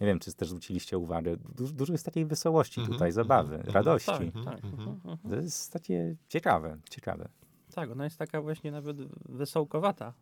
Nie 0.00 0.06
wiem, 0.06 0.18
czy 0.18 0.34
też 0.34 0.48
zwróciliście 0.48 0.98
uwagę. 0.98 1.36
Du- 1.36 1.72
dużo 1.72 1.92
jest 1.92 2.04
takiej 2.04 2.26
wesołości 2.26 2.80
Mhm, 2.80 2.92
tutaj, 2.94 3.08
mhm, 3.08 3.12
zabawy, 3.24 3.54
mhm. 3.56 3.74
radości. 3.74 4.32
Tak, 4.32 4.44
tak. 4.44 4.64
mhm, 4.64 4.88
mhm. 4.88 5.18
To 5.30 5.36
jest 5.36 5.72
takie 5.72 6.16
ciekawe, 6.28 6.76
ciekawe. 6.90 7.28
Tak, 7.74 7.90
ona 7.90 8.04
jest 8.04 8.18
taka 8.18 8.42
właśnie 8.42 8.72
nawet 8.72 8.96
wesołkowata, 9.28 10.12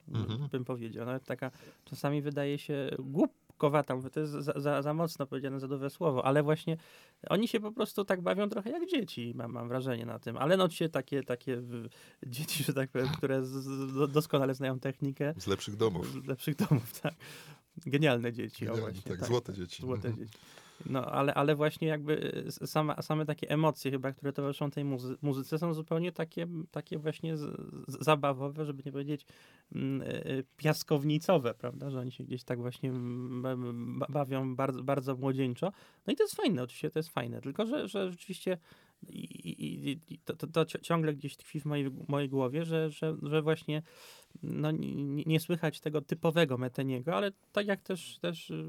bym 0.53 0.65
powiedział. 0.65 1.07
Nawet 1.07 1.25
taka 1.25 1.51
czasami 1.85 2.23
wydaje 2.23 2.59
się 2.59 2.91
głupkowata, 3.59 3.97
mówię, 3.97 4.11
to 4.11 4.21
jest 4.21 4.33
za, 4.33 4.53
za, 4.57 4.83
za 4.83 4.95
mocno 4.95 5.27
powiedziane, 5.27 5.61
za 5.61 5.69
duże 5.69 5.91
słowo, 5.91 6.25
ale 6.25 6.43
właśnie 6.43 6.77
oni 7.29 7.49
się 7.49 7.61
po 7.61 7.73
prostu 7.73 8.05
tak 8.05 8.21
bawią 8.23 8.49
trochę 8.49 8.71
jak 8.71 8.87
dzieci, 8.87 9.33
mam, 9.37 9.53
mam 9.53 9.69
wrażenie 9.69 10.07
na 10.07 10.19
tym. 10.19 10.37
Ale 10.37 10.57
no 10.57 10.71
się 10.71 10.89
takie, 10.89 11.23
takie 11.23 11.63
dzieci, 12.27 12.65
że 12.65 12.73
tak 12.75 12.91
powiem, 12.91 13.09
które 13.09 13.45
z, 13.45 13.49
z, 13.51 13.95
do- 13.95 14.07
doskonale 14.09 14.55
znają 14.55 14.81
technikę 14.81 15.35
Z 15.39 15.47
lepszych 15.47 15.77
domów. 15.77 16.13
z 16.13 16.27
lepszych 16.27 16.57
domów, 16.57 17.01
tak. 17.01 17.15
Genialne 17.87 18.33
dzieci, 18.33 18.69
o 18.69 18.75
Genialnie, 18.75 18.93
właśnie. 19.01 19.17
tak, 19.17 19.27
złote 19.27 19.53
dzieci. 19.53 19.83
Złote 19.83 20.09
Mhm. 20.09 20.27
dzieci. 20.27 20.39
No, 20.87 21.07
ale, 21.07 21.35
ale 21.35 21.55
właśnie 21.55 21.89
jakby 21.89 22.45
y, 22.63 22.67
sama, 22.67 23.03
same 23.03 23.27
takie 23.27 23.51
emocje 23.51 23.91
chyba, 23.91 24.13
które 24.13 24.33
towarzyszą 24.33 24.71
tej 24.71 24.85
muzy- 24.85 25.17
muzyce 25.23 25.59
są 25.59 25.75
zupełnie 25.75 26.13
takie, 26.13 26.47
takie 26.71 26.99
właśnie 26.99 27.35
zabawowe, 27.89 28.65
żeby 28.65 28.83
nie 28.87 28.93
powiedzieć 28.93 29.27
mm, 29.75 30.03
y, 30.03 30.27
y, 30.27 30.45
piaskownicowe, 30.57 31.55
prawda, 31.55 31.91
że 31.91 32.01
oni 32.01 32.13
się 32.13 32.25
gdzieś 32.25 32.45
tak 32.45 32.61
właśnie 32.61 32.93
ba- 33.43 34.07
bawią 34.09 34.57
bardzo, 34.57 34.83
bardzo 34.83 35.17
młodzieńczo. 35.17 35.73
No 36.07 36.13
i 36.13 36.17
to 36.17 36.23
jest 36.23 36.37
fajne, 36.37 36.63
oczywiście 36.63 36.91
to 36.91 36.99
jest 36.99 37.09
fajne, 37.09 37.41
tylko 37.41 37.67
że, 37.67 37.89
że 37.89 38.11
rzeczywiście 38.11 38.59
i, 39.03 39.49
i, 39.49 40.01
i- 40.15 40.19
to, 40.19 40.37
to, 40.37 40.47
to 40.47 40.65
ci- 40.65 40.81
ciągle 40.81 41.15
gdzieś 41.15 41.37
tkwi 41.37 41.61
w 41.61 41.65
mojej, 41.65 41.91
mojej 42.09 42.29
głowie, 42.29 42.65
że, 42.65 42.91
że, 42.91 43.17
że 43.23 43.43
właśnie 43.43 43.83
no, 44.43 44.71
nie, 44.71 45.25
nie 45.25 45.41
słychać 45.41 45.81
tego 45.81 46.01
typowego 46.01 46.59
Meteniego, 46.59 47.17
ale 47.17 47.33
tak 47.53 47.67
jak 47.67 47.83
też, 47.83 48.19
też 48.19 48.51
y, 48.51 48.65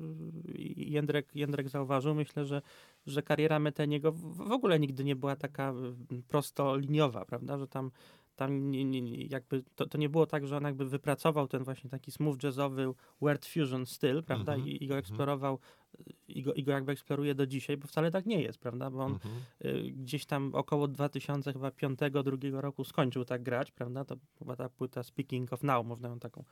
Jędrek, 0.75 1.35
Jędrek 1.35 1.69
zauważył, 1.69 2.15
myślę, 2.15 2.45
że, 2.45 2.61
że 3.05 3.23
kariera 3.23 3.59
Meteniego 3.59 4.11
w, 4.11 4.51
ogóle 4.51 4.79
nigdy 4.79 5.03
nie 5.03 5.15
była 5.15 5.35
taka 5.35 5.73
y, 6.11 6.23
prosto 6.27 6.77
liniowa, 6.77 7.25
prawda, 7.25 7.57
że 7.57 7.67
tam, 7.67 7.91
tam 8.39 8.71
nie, 8.71 8.85
nie, 8.85 9.01
nie- 9.01 9.25
jakby 9.25 9.63
to, 9.75 9.85
to 9.87 9.97
nie 9.97 10.09
było 10.09 10.25
tak, 10.25 10.47
że 10.47 10.57
on 10.57 10.63
jakby 10.63 10.85
wypracował 10.85 11.47
ten 11.47 11.63
właśnie 11.63 11.89
taki 11.89 12.11
smooth 12.11 12.43
jazzowy 12.43 12.93
word 13.21 13.45
fusion 13.45 13.85
styl, 13.85 14.23
prawda, 14.23 14.53
Mhm, 14.53 14.69
i, 14.69 14.83
i 14.83 14.87
go 14.87 14.93
mhm. 14.95 14.99
eksplorował 14.99 15.59
y, 15.99 16.03
i 16.27 16.43
go, 16.43 16.53
i 16.53 16.63
go 16.63 16.71
jakby 16.71 16.91
eksploruje 16.91 17.35
do 17.35 17.47
dzisiaj, 17.47 17.77
bo 17.77 17.87
wcale 17.87 18.11
tak 18.11 18.25
nie 18.25 18.41
jest, 18.41 18.57
prawda, 18.59 18.89
bo 18.89 18.99
on 19.03 19.11
Mhm. 19.11 19.35
y, 19.65 19.91
gdzieś 19.91 20.25
tam 20.25 20.55
około 20.55 20.87
2005 20.87 21.99
drugiego 22.23 22.61
roku 22.61 22.83
skończył 22.83 23.25
tak 23.25 23.43
grać, 23.43 23.71
prawda? 23.71 24.05
To 24.05 24.15
chyba 24.39 24.55
ta 24.55 24.69
płyta 24.69 25.03
Speaking 25.03 25.53
of 25.53 25.63
Now, 25.63 25.85
można 25.85 26.09
ją 26.09 26.19
taką 26.19 26.43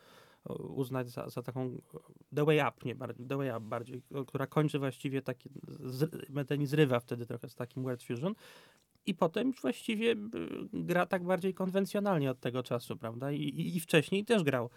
uznać 0.60 1.10
za, 1.10 1.30
za 1.30 1.42
taką 1.44 1.82
The 2.36 2.46
Way 2.46 2.60
Up, 2.60 2.72
nie 2.86 2.96
The 3.28 3.38
Way 3.38 3.50
Up 3.52 3.60
bardziej, 3.60 4.02
która 4.28 4.48
kończy 4.48 4.80
właściwie 4.80 5.22
taki, 5.22 5.50
z, 5.80 6.30
Meteni 6.30 6.66
zrywa 6.66 7.00
wtedy 7.00 7.26
trochę 7.26 7.50
z 7.50 7.56
takim 7.56 7.84
Word 7.84 8.04
Fusion 8.04 8.34
i 9.08 9.16
potem 9.16 9.52
właściwie 9.52 10.12
y, 10.12 10.18
gra 10.74 11.06
tak 11.06 11.24
bardziej 11.24 11.54
konwencjonalnie 11.54 12.32
od 12.32 12.40
tego 12.40 12.64
czasu, 12.64 12.98
prawda? 12.98 13.32
I, 13.32 13.42
i, 13.42 13.78
i 13.78 13.80
wcześniej 13.80 14.26
też 14.26 14.44
grał 14.44 14.70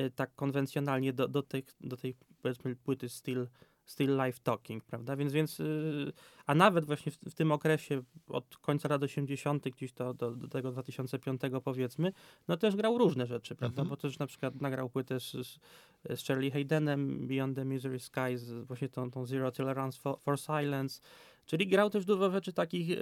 y, 0.00 0.10
tak 0.10 0.34
konwencjonalnie 0.34 1.12
do, 1.12 1.28
do, 1.28 1.42
tych, 1.42 1.64
do 1.80 1.96
tej 1.96 2.14
powiedzmy 2.42 2.76
płyty 2.76 3.08
Still 3.08 3.46
Still 3.86 4.16
Life 4.24 4.38
Talking, 4.42 4.84
prawda? 4.84 5.16
Więc, 5.16 5.32
więc 5.32 5.60
y, 5.60 6.12
a 6.46 6.54
nawet 6.54 6.84
właśnie 6.84 7.12
w, 7.12 7.18
w 7.18 7.34
tym 7.34 7.52
okresie 7.52 8.02
od 8.28 8.56
końca 8.56 8.88
lat 8.88 9.02
80. 9.02 9.68
gdzieś 9.68 9.92
do, 9.92 10.14
do, 10.14 10.30
do 10.30 10.48
tego 10.48 10.72
2005 10.72 11.40
powiedzmy, 11.64 12.12
no 12.48 12.56
też 12.56 12.76
grał 12.76 12.98
różne 12.98 13.26
rzeczy, 13.26 13.54
prawda? 13.54 13.82
Mhm. 13.82 13.88
Bo 13.88 13.96
też 13.96 14.18
na 14.18 14.26
przykład 14.26 14.60
nagrał 14.60 14.90
płytę 14.90 15.20
z, 15.20 15.32
z, 15.32 15.58
z 16.16 16.26
Charlie 16.26 16.50
Haydenem, 16.50 17.26
Beyond 17.26 17.56
the 17.56 17.64
Misery 17.64 17.98
Skies, 17.98 18.52
właśnie 18.52 18.88
tą, 18.88 19.10
tą 19.10 19.26
Zero 19.26 19.52
Tolerance 19.52 20.00
for, 20.00 20.18
for 20.20 20.40
Silence, 20.40 21.00
Czyli 21.46 21.66
grał 21.66 21.90
też 21.90 22.04
dużo 22.04 22.30
rzeczy 22.30 22.52
takich 22.52 22.90
e, 22.90 22.96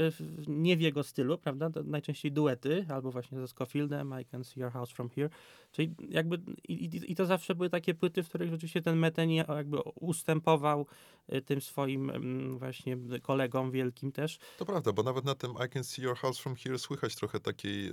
nie 0.47 0.77
w 0.77 0.81
jego 0.81 1.03
stylu, 1.03 1.39
prawda? 1.39 1.71
To 1.71 1.83
najczęściej 1.83 2.33
duety, 2.33 2.87
albo 2.89 3.11
właśnie 3.11 3.41
ze 3.41 3.49
Scofieldem, 3.49 4.15
I 4.23 4.25
Can 4.25 4.45
See 4.45 4.61
Your 4.61 4.73
House 4.73 4.91
From 4.91 5.11
Here. 5.11 5.31
Czyli 5.73 5.95
jakby, 6.09 6.41
i, 6.69 6.73
i, 6.73 7.13
i 7.13 7.15
to 7.15 7.27
zawsze 7.27 7.55
były 7.55 7.71
takie 7.71 7.95
płyty, 7.95 8.23
w 8.23 8.29
których 8.29 8.51
rzeczywiście 8.51 8.83
ten 8.83 8.97
Metheny 8.97 9.35
jakby 9.35 9.79
ustępował 9.81 10.87
e, 11.29 11.41
tym 11.41 11.61
swoim 11.61 12.11
mm, 12.11 12.59
właśnie 12.59 12.97
kolegom 13.23 13.71
wielkim 13.71 14.13
też. 14.13 14.39
To 14.59 14.65
prawda, 14.65 14.93
bo 14.93 15.03
nawet 15.03 15.25
na 15.25 15.35
tym 15.35 15.51
I 15.67 15.69
Can 15.69 15.85
See 15.85 16.03
Your 16.03 16.17
House 16.17 16.39
From 16.39 16.57
Here 16.57 16.79
słychać 16.79 17.17
trochę 17.17 17.41
takiej, 17.41 17.91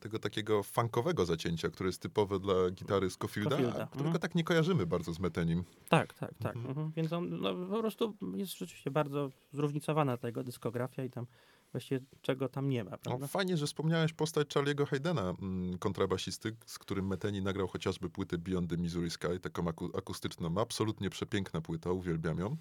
tego 0.00 0.18
takiego 0.18 0.62
funkowego 0.62 1.26
zacięcia, 1.26 1.68
które 1.70 1.88
jest 1.88 2.02
typowe 2.02 2.40
dla 2.40 2.70
gitary 2.70 3.10
Scofielda, 3.10 3.56
którego 3.56 3.86
mhm. 3.94 4.18
tak 4.18 4.34
nie 4.34 4.44
kojarzymy 4.44 4.86
bardzo 4.86 5.12
z 5.12 5.20
Metenim. 5.20 5.64
Tak, 5.88 6.14
tak, 6.14 6.34
tak. 6.38 6.56
Mhm. 6.56 6.70
Mhm. 6.70 6.92
Więc 6.96 7.12
on 7.12 7.40
no, 7.40 7.66
po 7.66 7.78
prostu 7.78 8.16
jest 8.36 8.58
rzeczywiście 8.58 8.90
bardzo 8.90 9.30
zróżnicowana 9.52 10.16
ta 10.16 10.28
jego 10.28 10.44
dyskografia 10.44 11.04
i 11.04 11.10
tam 11.10 11.26
właściwie 11.72 12.00
czego 12.22 12.48
tam 12.48 12.68
nie 12.68 12.84
ma, 12.84 12.90
No, 12.90 12.98
prawda? 12.98 13.26
fajnie, 13.26 13.56
że 13.56 13.66
wspomniałeś 13.66 14.12
postać 14.12 14.48
Charlie'ego 14.48 14.86
Haydena, 14.86 15.34
mm, 15.42 15.78
kontrabasisty, 15.78 16.56
z 16.66 16.78
którym 16.78 17.06
Meteni 17.06 17.42
nagrał 17.42 17.68
chociażby 17.68 18.10
płytę 18.10 18.38
Beyond 18.38 18.70
the 18.70 18.76
Missouri 18.76 19.10
Sky, 19.10 19.40
taką 19.42 19.68
aku- 19.68 19.98
akustyczną, 19.98 20.54
absolutnie 20.60 21.10
przepiękna 21.10 21.60
płyta, 21.60 21.92
uwielbiam 21.92 22.38
ją. 22.38 22.56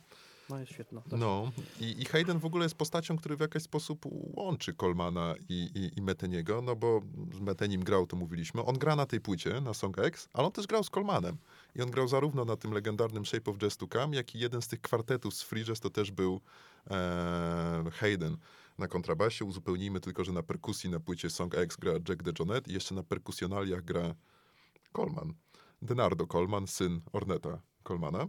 No 0.49 0.59
jest 0.59 0.71
świetna. 0.71 1.01
No 1.11 1.51
i, 1.79 2.01
i 2.01 2.05
Hayden 2.05 2.39
w 2.39 2.45
ogóle 2.45 2.65
jest 2.65 2.75
postacią, 2.75 3.17
który 3.17 3.37
w 3.37 3.39
jakiś 3.39 3.63
sposób 3.63 4.05
łączy 4.37 4.73
Colmana 4.73 5.35
i, 5.49 5.69
i, 5.75 5.99
i 5.99 6.01
Meteniego, 6.01 6.61
no 6.61 6.75
bo 6.75 7.01
z 7.33 7.39
Metenim 7.39 7.83
grał, 7.83 8.07
to 8.07 8.15
mówiliśmy. 8.15 8.65
On 8.65 8.77
gra 8.77 8.95
na 8.95 9.05
tej 9.05 9.21
płycie, 9.21 9.61
na 9.61 9.73
Song 9.73 9.99
X, 9.99 10.29
ale 10.33 10.47
on 10.47 10.51
też 10.51 10.67
grał 10.67 10.83
z 10.83 10.89
Colmanem. 10.89 11.37
I 11.75 11.81
on 11.81 11.91
grał 11.91 12.07
zarówno 12.07 12.45
na 12.45 12.55
tym 12.55 12.71
legendarnym 12.71 13.25
Shape 13.25 13.51
of 13.51 13.57
Jazz 13.57 13.77
to 13.77 13.87
Come, 13.87 14.15
jak 14.15 14.35
i 14.35 14.39
jeden 14.39 14.61
z 14.61 14.67
tych 14.67 14.81
kwartetów 14.81 15.33
z 15.33 15.43
Free 15.43 15.65
Jazz 15.65 15.79
to 15.79 15.89
też 15.89 16.11
był 16.11 16.41
e, 16.91 17.83
Hayden 17.91 18.37
na 18.77 18.87
kontrabasie. 18.87 19.45
Uzupełnijmy 19.45 19.99
tylko, 19.99 20.23
że 20.23 20.31
na 20.31 20.43
perkusji 20.43 20.89
na 20.89 20.99
płycie 20.99 21.29
Song 21.29 21.55
X 21.55 21.77
gra 21.77 21.93
Jack 21.93 22.23
DeJohnette 22.23 22.71
i 22.71 22.73
jeszcze 22.73 22.95
na 22.95 23.03
perkusjonaliach 23.03 23.83
gra 23.83 24.15
Coleman. 24.95 25.33
Denardo 25.81 26.27
Coleman, 26.27 26.67
syn 26.67 27.01
Orneta 27.13 27.61
Colemana. 27.83 28.27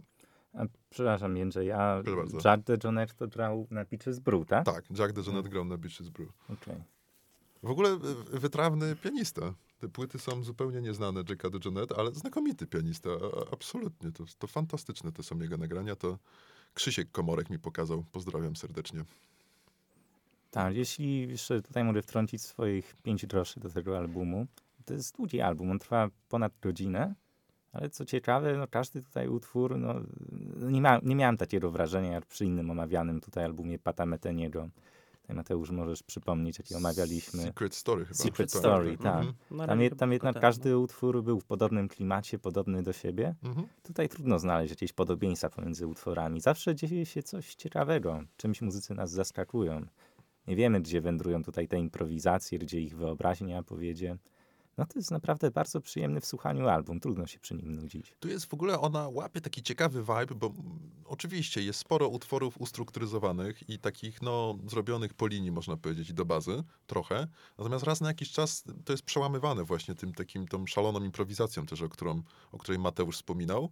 A, 0.53 0.65
przepraszam, 0.89 1.37
Jędrzej, 1.37 1.71
a 1.71 2.01
Proszę. 2.03 2.37
Jack 2.45 2.63
DeJohnette 2.63 3.13
to 3.13 3.27
grał 3.27 3.67
na 3.71 3.85
Beaches 3.85 4.19
Brew, 4.19 4.47
tak? 4.47 4.65
Tak, 4.65 4.85
Jack 4.99 5.13
DeJohnette 5.13 5.49
grał 5.49 5.65
na 5.65 5.77
Beaches 5.77 6.09
Brew. 6.09 6.29
Okej. 6.49 6.83
W 7.63 7.69
ogóle 7.69 7.89
e, 7.89 8.39
wytrawny 8.39 8.95
pianista. 8.95 9.53
Te 9.79 9.89
płyty 9.89 10.19
są 10.19 10.43
zupełnie 10.43 10.81
nieznane 10.81 11.23
Jacka 11.29 11.49
DeJohnette, 11.49 11.95
ale 11.97 12.11
znakomity 12.11 12.67
pianista. 12.67 13.09
Absolutnie. 13.51 14.11
To, 14.11 14.23
to 14.39 14.47
fantastyczne 14.47 15.11
te 15.11 15.23
są 15.23 15.39
jego 15.39 15.57
nagrania. 15.57 15.95
To 15.95 16.17
Krzysiek 16.73 17.11
Komorek 17.11 17.49
mi 17.49 17.59
pokazał. 17.59 18.03
Pozdrawiam 18.11 18.55
serdecznie. 18.55 19.03
Tak, 20.51 20.75
jeśli 20.75 21.29
jeszcze 21.29 21.61
tutaj 21.61 21.83
mogę 21.83 22.01
wtrącić 22.01 22.41
swoich 22.41 22.95
pięć 23.03 23.25
groszy 23.25 23.59
do 23.59 23.69
tego 23.69 23.97
albumu, 23.97 24.47
to 24.85 24.93
jest 24.93 25.15
długi 25.17 25.41
album, 25.41 25.71
on 25.71 25.79
trwa 25.79 26.09
ponad 26.29 26.53
godzinę, 26.61 27.15
ale 27.71 27.89
co 27.89 28.05
ciekawe, 28.05 28.57
no 28.57 28.67
każdy 28.67 29.01
tutaj 29.01 29.27
utwór, 29.27 29.77
no 29.77 29.95
nie, 30.55 30.81
ma, 30.81 30.99
nie 31.03 31.15
miałem 31.15 31.37
takiego 31.37 31.71
wrażenia 31.71 32.11
jak 32.11 32.25
przy 32.25 32.45
innym 32.45 32.71
omawianym 32.71 33.21
tutaj 33.21 33.43
albumie 33.43 33.79
Pata 33.79 34.05
Meteniego. 34.05 34.69
Tutaj 35.21 35.35
Mateusz 35.35 35.71
możesz 35.71 36.03
przypomnieć, 36.03 36.59
jaki 36.59 36.75
omawialiśmy. 36.75 37.43
Secret 37.43 37.75
Story 37.75 38.05
chyba. 38.05 38.15
Secret 38.15 38.51
Tak, 38.51 38.59
Story, 38.59 38.97
tak. 38.97 39.05
Mhm. 39.15 39.33
Tam, 39.49 39.67
tam 39.67 39.79
tylko 39.79 40.05
jednak 40.05 40.39
każdy 40.39 40.77
utwór 40.77 41.23
był 41.23 41.39
w 41.39 41.45
podobnym 41.45 41.87
klimacie, 41.87 42.39
podobny 42.39 42.83
do 42.83 42.93
siebie. 42.93 43.35
Mhm. 43.43 43.67
Tutaj 43.83 44.09
trudno 44.09 44.39
znaleźć 44.39 44.69
jakieś 44.69 44.93
podobieństwa 44.93 45.49
pomiędzy 45.49 45.87
utworami. 45.87 46.41
Zawsze 46.41 46.75
dzieje 46.75 47.05
się 47.05 47.23
coś 47.23 47.55
ciekawego, 47.55 48.23
czymś 48.37 48.61
muzycy 48.61 48.93
nas 48.93 49.11
zaskakują. 49.11 49.85
Nie 50.47 50.55
wiemy, 50.55 50.81
gdzie 50.81 51.01
wędrują 51.01 51.43
tutaj 51.43 51.67
te 51.67 51.79
improwizacje, 51.79 52.59
gdzie 52.59 52.81
ich 52.81 52.97
wyobraźnia 52.97 53.63
powiedzie. 53.63 54.17
No 54.81 54.87
to 54.87 54.99
jest 54.99 55.11
naprawdę 55.11 55.51
bardzo 55.51 55.81
przyjemny 55.81 56.21
w 56.21 56.25
słuchaniu 56.25 56.67
album. 56.67 56.99
Trudno 56.99 57.27
się 57.27 57.39
przy 57.39 57.55
nim 57.55 57.75
nudzić. 57.75 58.15
Tu 58.19 58.27
jest 58.27 58.45
w 58.45 58.53
ogóle, 58.53 58.79
ona 58.79 59.09
łapie 59.09 59.41
taki 59.41 59.63
ciekawy 59.63 60.01
vibe, 60.01 60.35
bo 60.35 60.53
oczywiście 61.05 61.61
jest 61.63 61.79
sporo 61.79 62.07
utworów 62.07 62.61
ustrukturyzowanych 62.61 63.69
i 63.69 63.79
takich, 63.79 64.21
no, 64.21 64.57
zrobionych 64.67 65.13
po 65.13 65.27
linii, 65.27 65.51
można 65.51 65.77
powiedzieć, 65.77 66.09
i 66.09 66.13
do 66.13 66.25
bazy, 66.25 66.63
trochę. 66.87 67.27
Natomiast 67.57 67.83
raz 67.85 68.01
na 68.01 68.07
jakiś 68.07 68.31
czas 68.31 68.63
to 68.85 68.93
jest 68.93 69.03
przełamywane 69.03 69.63
właśnie 69.63 69.95
tym 69.95 70.13
takim, 70.13 70.47
tą 70.47 70.65
szaloną 70.67 71.03
improwizacją 71.03 71.65
też, 71.65 71.81
o, 71.81 71.89
którą, 71.89 72.21
o 72.51 72.57
której 72.57 72.79
Mateusz 72.79 73.15
wspominał. 73.15 73.71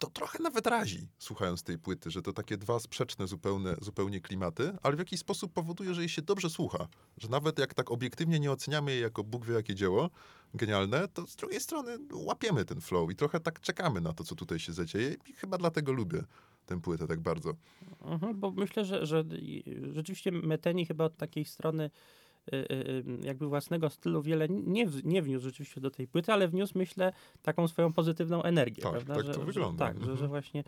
To 0.00 0.10
trochę 0.10 0.42
nawet 0.42 0.66
razi, 0.66 1.08
słuchając 1.18 1.62
tej 1.62 1.78
płyty, 1.78 2.10
że 2.10 2.22
to 2.22 2.32
takie 2.32 2.56
dwa 2.56 2.80
sprzeczne 2.80 3.26
zupełnie, 3.26 3.74
zupełnie 3.80 4.20
klimaty, 4.20 4.72
ale 4.82 4.96
w 4.96 4.98
jakiś 4.98 5.20
sposób 5.20 5.52
powoduje, 5.52 5.94
że 5.94 6.00
jej 6.00 6.08
się 6.08 6.22
dobrze 6.22 6.50
słucha. 6.50 6.88
Że 7.18 7.28
nawet 7.28 7.58
jak 7.58 7.74
tak 7.74 7.90
obiektywnie 7.90 8.40
nie 8.40 8.52
oceniamy 8.52 8.92
jej 8.92 9.02
jako 9.02 9.24
Bóg 9.24 9.46
wie 9.46 9.54
jakie 9.54 9.74
dzieło, 9.74 10.10
genialne, 10.54 11.08
to 11.08 11.26
z 11.26 11.36
drugiej 11.36 11.60
strony 11.60 11.98
łapiemy 12.12 12.64
ten 12.64 12.80
flow 12.80 13.10
i 13.10 13.16
trochę 13.16 13.40
tak 13.40 13.60
czekamy 13.60 14.00
na 14.00 14.12
to, 14.12 14.24
co 14.24 14.34
tutaj 14.34 14.58
się 14.58 14.72
zadzieje 14.72 15.16
i 15.26 15.32
chyba 15.32 15.58
dlatego 15.58 15.92
lubię 15.92 16.24
tę 16.66 16.80
płytę 16.80 17.06
tak 17.06 17.20
bardzo. 17.20 17.52
Mhm, 18.02 18.40
bo 18.40 18.50
myślę, 18.50 18.84
że, 18.84 19.06
że 19.06 19.24
rzeczywiście 19.92 20.32
Meteni 20.32 20.86
chyba 20.86 21.04
od 21.04 21.16
takiej 21.16 21.44
strony 21.44 21.90
jakby 23.22 23.46
własnego 23.46 23.90
stylu 23.90 24.22
wiele 24.22 24.48
nie, 24.48 24.86
w- 24.86 25.04
nie 25.04 25.22
wniósł 25.22 25.44
rzeczywiście 25.44 25.80
do 25.80 25.90
tej 25.90 26.06
płyty, 26.08 26.32
ale 26.32 26.48
wniósł, 26.48 26.78
myślę, 26.78 27.12
taką 27.42 27.68
swoją 27.68 27.92
pozytywną 27.92 28.42
energię. 28.42 28.82
Tak, 28.82 28.92
prawda? 28.92 29.14
tak 29.14 29.24
że, 29.26 29.32
to 29.34 29.40
że, 29.40 29.46
wygląda. 29.46 29.86
Tak, 29.86 29.94
że, 29.96 30.00
Mhm. 30.00 30.18
że 30.18 30.28
właśnie 30.28 30.60
y, 30.60 30.64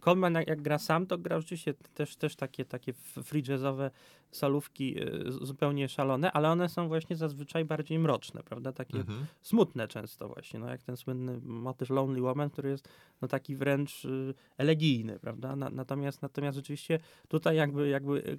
Coleman 0.00 0.34
jak, 0.34 0.48
jak 0.48 0.62
gra 0.62 0.78
sam, 0.78 1.06
to 1.06 1.18
gra 1.18 1.40
rzeczywiście 1.40 1.74
też, 1.94 2.16
też 2.16 2.36
takie, 2.36 2.64
takie 2.64 2.92
free 3.22 3.42
jazzowe 3.48 3.90
solówki 4.30 5.02
y, 5.02 5.32
zupełnie 5.32 5.88
szalone, 5.88 6.32
ale 6.32 6.50
one 6.50 6.68
są 6.68 6.88
właśnie 6.88 7.16
zazwyczaj 7.16 7.64
bardziej 7.64 7.98
mroczne, 7.98 8.42
prawda? 8.42 8.72
Takie 8.72 8.98
Mhm. 8.98 9.26
smutne 9.42 9.88
często 9.88 10.28
właśnie, 10.28 10.60
no 10.60 10.68
jak 10.68 10.82
ten 10.82 10.96
słynny 10.96 11.40
motyw 11.44 11.90
Lonely 11.90 12.20
Woman, 12.22 12.50
który 12.50 12.70
jest 12.70 12.88
no 13.22 13.28
taki 13.28 13.56
wręcz 13.56 14.04
y, 14.04 14.34
elegijny, 14.58 15.18
prawda? 15.18 15.56
Na, 15.56 15.70
natomiast, 15.70 16.22
natomiast 16.22 16.56
rzeczywiście 16.56 16.98
tutaj 17.28 17.56
jakby, 17.56 17.88
jakby 17.88 18.18
y, 18.28 18.36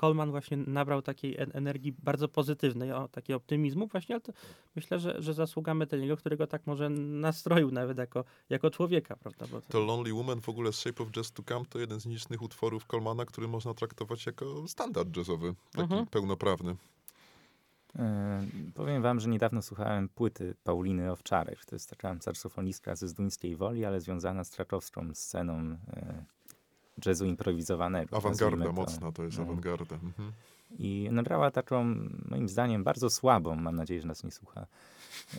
Coleman 0.00 0.30
właśnie 0.30 0.56
nabrał 0.56 1.02
takiej 1.02 1.36
en- 1.38 1.50
energii 1.54 1.92
bardzo 1.92 2.28
pozytywnej, 2.28 2.92
o, 2.92 3.08
takiego 3.08 3.36
optymizmu 3.36 3.86
właśnie, 3.86 4.14
ale 4.14 4.20
to 4.20 4.32
myślę, 4.76 4.98
że, 4.98 5.22
że 5.22 5.34
zasługa 5.34 5.74
Meteniego, 5.74 6.16
którego 6.16 6.46
tak 6.46 6.66
może 6.66 6.90
nastroił 6.90 7.70
nawet 7.70 7.98
jako, 7.98 8.24
jako 8.48 8.70
człowieka, 8.70 9.16
prawda? 9.16 9.46
Bo 9.52 9.60
To 9.60 9.80
Lonely 9.80 10.14
Woman 10.14 10.39
w 10.40 10.48
ogóle 10.48 10.72
z 10.72 10.76
Shape 10.76 11.02
of 11.02 11.10
Jazz 11.10 11.32
to 11.32 11.42
Come 11.42 11.64
to 11.66 11.78
jeden 11.78 12.00
z 12.00 12.06
nielicznych 12.06 12.42
utworów 12.42 12.86
Colmana, 12.86 13.24
który 13.26 13.48
można 13.48 13.74
traktować 13.74 14.26
jako 14.26 14.68
standard 14.68 15.16
jazzowy, 15.16 15.54
taki 15.72 15.82
Mhm. 15.82 16.06
pełnoprawny. 16.06 16.76
E, 17.98 18.42
powiem 18.74 19.02
wam, 19.02 19.20
że 19.20 19.28
niedawno 19.28 19.62
słuchałem 19.62 20.08
płyty 20.08 20.54
Pauliny 20.64 21.10
Owczarek. 21.12 21.64
To 21.64 21.74
jest 21.76 21.90
taka 21.90 22.16
saksofonistka 22.20 22.96
ze 22.96 23.08
Zduńskiej 23.08 23.56
Woli, 23.56 23.84
ale 23.84 24.00
związana 24.00 24.44
z 24.44 24.50
krakowską 24.50 25.14
sceną 25.14 25.76
e, 25.92 26.24
jazzu 27.06 27.24
improwizowanego. 27.26 28.16
Awangarda 28.16 28.64
to. 28.64 28.72
mocna, 28.72 29.12
to 29.12 29.22
jest 29.24 29.38
No. 29.38 29.44
awangarda. 29.44 29.94
Mhm. 29.94 30.32
I 30.78 31.08
nagrała 31.12 31.50
taką, 31.50 31.84
moim 32.30 32.48
zdaniem, 32.48 32.84
bardzo 32.84 33.10
słabą, 33.10 33.56
mam 33.56 33.76
nadzieję, 33.76 34.00
że 34.00 34.06
nas 34.08 34.24
nie 34.24 34.30
słucha, 34.30 34.66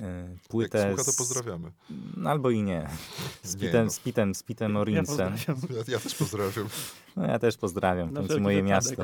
e, 0.02 0.30
Jak 0.32 0.48
płytę 0.50 0.88
słucha, 0.88 1.04
to 1.04 1.12
z- 1.12 1.16
pozdrawiamy. 1.18 1.72
no, 2.18 2.30
albo 2.30 2.50
i 2.50 2.64
nie. 2.64 2.88
Z 3.44 3.56
Nie, 3.56 3.62
Pitem, 3.62 3.86
no. 3.86 3.92
z 3.92 4.00
Pitem, 4.00 4.36
z 4.36 4.44
Pitem 4.44 4.74
pozdrawiam. 5.06 5.36
Ja, 5.70 5.84
ja 5.88 6.00
też 6.00 6.16
pozdrawiam. 6.16 6.68
No 7.16 7.26
ja 7.28 7.40
też 7.40 7.58
pozdrawiam, 7.58 8.10
w 8.10 8.12
Na 8.12 8.16
końcu 8.20 8.28
wszelki 8.28 8.44
moje 8.44 8.64
miasto. 8.64 9.04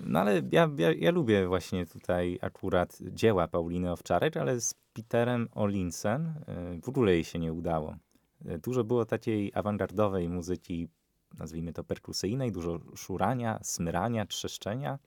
No 0.00 0.20
ale 0.20 0.42
ja, 0.52 0.70
ja, 0.76 0.92
ja 0.92 1.10
lubię 1.10 1.46
właśnie 1.46 1.86
tutaj 1.86 2.38
akurat 2.42 2.98
dzieła 3.00 3.48
Pauliny 3.48 3.92
Owczarek, 3.92 4.36
ale 4.36 4.60
z 4.60 4.74
Peterem 4.92 5.48
Olinsem 5.54 6.34
y, 6.76 6.80
w 6.80 6.88
ogóle 6.88 7.12
jej 7.12 7.24
się 7.24 7.38
nie 7.38 7.52
udało. 7.52 7.96
Y, 8.46 8.58
Dużo 8.58 8.84
było 8.84 9.04
takiej 9.04 9.52
awangardowej 9.54 10.28
muzyki, 10.28 10.88
nazwijmy 11.38 11.72
to 11.72 11.84
perkusyjnej, 11.84 12.52
dużo 12.52 12.80
szurania, 12.96 13.58
smyrania, 13.62 14.26
trzeszczenia. 14.26 14.98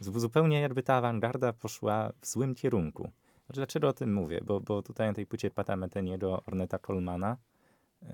Z- 0.00 0.20
Zupełnie 0.20 0.60
jakby 0.60 0.82
ta 0.82 0.94
awangarda 0.94 1.52
poszła 1.52 2.12
w 2.20 2.26
złym 2.26 2.54
kierunku. 2.54 3.10
Znaczy, 3.46 3.60
Dlaczego 3.60 3.88
o 3.88 3.92
tym 3.92 4.14
mówię? 4.14 4.40
Bo, 4.44 4.60
bo 4.60 4.82
tutaj 4.82 5.08
na 5.08 5.14
tej 5.14 5.26
płycie 5.26 5.50
Pata 5.50 5.76
Meteniego, 5.76 6.42
Orneta 6.46 6.78
Colmana, 6.78 7.36
yy, 8.02 8.08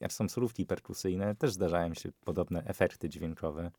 jak 0.00 0.12
są 0.12 0.28
solówki 0.28 0.66
perkusyjne, 0.66 1.34
też 1.34 1.52
zdarzają 1.52 1.94
się 1.94 2.12
podobne 2.24 2.64
efekty 2.64 3.08
dźwiękowe. 3.08 3.70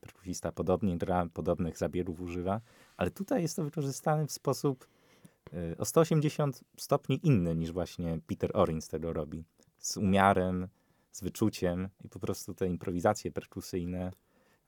Perkusista 0.00 0.52
podobnie 0.52 0.98
gra, 0.98 1.26
podobnych 1.34 1.78
zabiegów 1.78 2.20
używa, 2.20 2.60
ale 2.96 3.10
tutaj 3.10 3.42
jest 3.42 3.56
to 3.56 3.64
wykorzystane 3.64 4.26
w 4.26 4.32
sposób 4.32 4.88
yy, 5.52 5.76
o 5.78 5.84
180 5.84 6.60
stopni 6.76 7.20
inny 7.22 7.56
niż 7.56 7.72
właśnie 7.72 8.18
Peter 8.26 8.50
Orins 8.54 8.88
tego 8.88 9.12
robi. 9.12 9.44
Z 9.78 9.96
umiarem, 9.96 10.68
z 11.12 11.22
wyczuciem 11.22 11.88
i 12.04 12.08
po 12.08 12.18
prostu 12.18 12.54
te 12.54 12.66
improwizacje 12.66 13.32
perkusyjne 13.32 14.12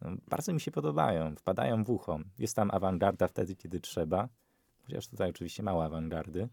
no, 0.00 0.10
bardzo 0.28 0.52
mi 0.52 0.60
się 0.60 0.70
podobają, 0.70 1.34
wpadają 1.36 1.84
w 1.84 1.90
ucho. 1.90 2.18
Jest 2.38 2.56
tam 2.56 2.70
awangarda 2.70 3.28
wtedy, 3.28 3.56
kiedy 3.56 3.80
trzeba, 3.80 4.28
chociaż 4.90 5.08
tutaj 5.08 5.30
oczywiście 5.30 5.62
mało 5.62 5.84
awangardy. 5.84 6.48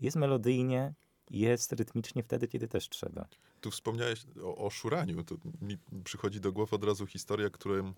Jest 0.00 0.16
melodyjnie, 0.16 0.94
jest 1.30 1.72
rytmicznie 1.72 2.22
wtedy, 2.22 2.48
kiedy 2.48 2.68
też 2.68 2.88
trzeba. 2.88 3.28
Tu 3.60 3.70
wspomniałeś 3.70 4.26
o, 4.42 4.56
o 4.56 4.70
szuraniu. 4.70 5.24
To 5.24 5.36
mi 5.60 5.78
przychodzi 6.04 6.40
do 6.40 6.52
głowy 6.52 6.76
od 6.76 6.84
razu 6.84 7.06
historia, 7.06 7.50
którą 7.50 7.92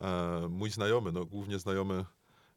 e, 0.00 0.48
mój 0.50 0.70
znajomy, 0.70 1.12
no 1.12 1.24
głównie 1.26 1.58
znajomy 1.58 2.04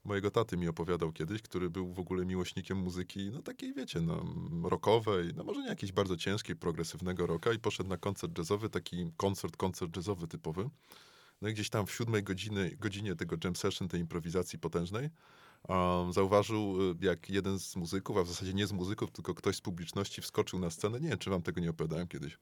mojego 0.03 0.31
taty 0.31 0.57
mi 0.57 0.67
opowiadał 0.67 1.11
kiedyś, 1.11 1.41
który 1.41 1.69
był 1.69 1.93
w 1.93 1.99
ogóle 1.99 2.25
miłośnikiem 2.25 2.77
muzyki, 2.77 3.29
no 3.33 3.41
takiej 3.41 3.73
wiecie, 3.73 4.01
no 4.01 4.25
rockowej, 4.69 5.31
no 5.35 5.43
może 5.43 5.61
nie 5.61 5.67
jakiejś 5.67 5.91
bardzo 5.91 6.17
ciężkiej, 6.17 6.55
progresywnego 6.55 7.27
rocka 7.27 7.53
i 7.53 7.59
poszedł 7.59 7.89
na 7.89 7.97
koncert 7.97 8.37
jazzowy, 8.37 8.69
taki 8.69 9.11
koncert, 9.17 9.57
koncert 9.57 9.95
jazzowy 9.95 10.27
typowy. 10.27 10.69
No 11.41 11.49
i 11.49 11.53
gdzieś 11.53 11.69
tam 11.69 11.85
w 11.85 11.91
siódmej 11.91 12.23
godziny, 12.23 12.77
godzinie 12.79 13.15
tego 13.15 13.35
jam 13.43 13.55
session, 13.55 13.87
tej 13.87 13.99
improwizacji 14.01 14.59
potężnej, 14.59 15.09
um, 15.67 16.13
zauważył, 16.13 16.91
y, 16.91 17.05
jak 17.05 17.29
jeden 17.29 17.59
z 17.59 17.75
muzyków, 17.75 18.17
a 18.17 18.23
w 18.23 18.27
zasadzie 18.27 18.53
nie 18.53 18.67
z 18.67 18.71
muzyków, 18.71 19.11
tylko 19.11 19.33
ktoś 19.33 19.55
z 19.55 19.61
publiczności 19.61 20.21
wskoczył 20.21 20.59
na 20.59 20.69
scenę. 20.69 20.99
Nie 20.99 21.09
wiem, 21.09 21.17
czy 21.17 21.29
wam 21.29 21.41
tego 21.41 21.61
nie 21.61 21.69
opowiadałem 21.69 22.07
kiedyś. 22.07 22.37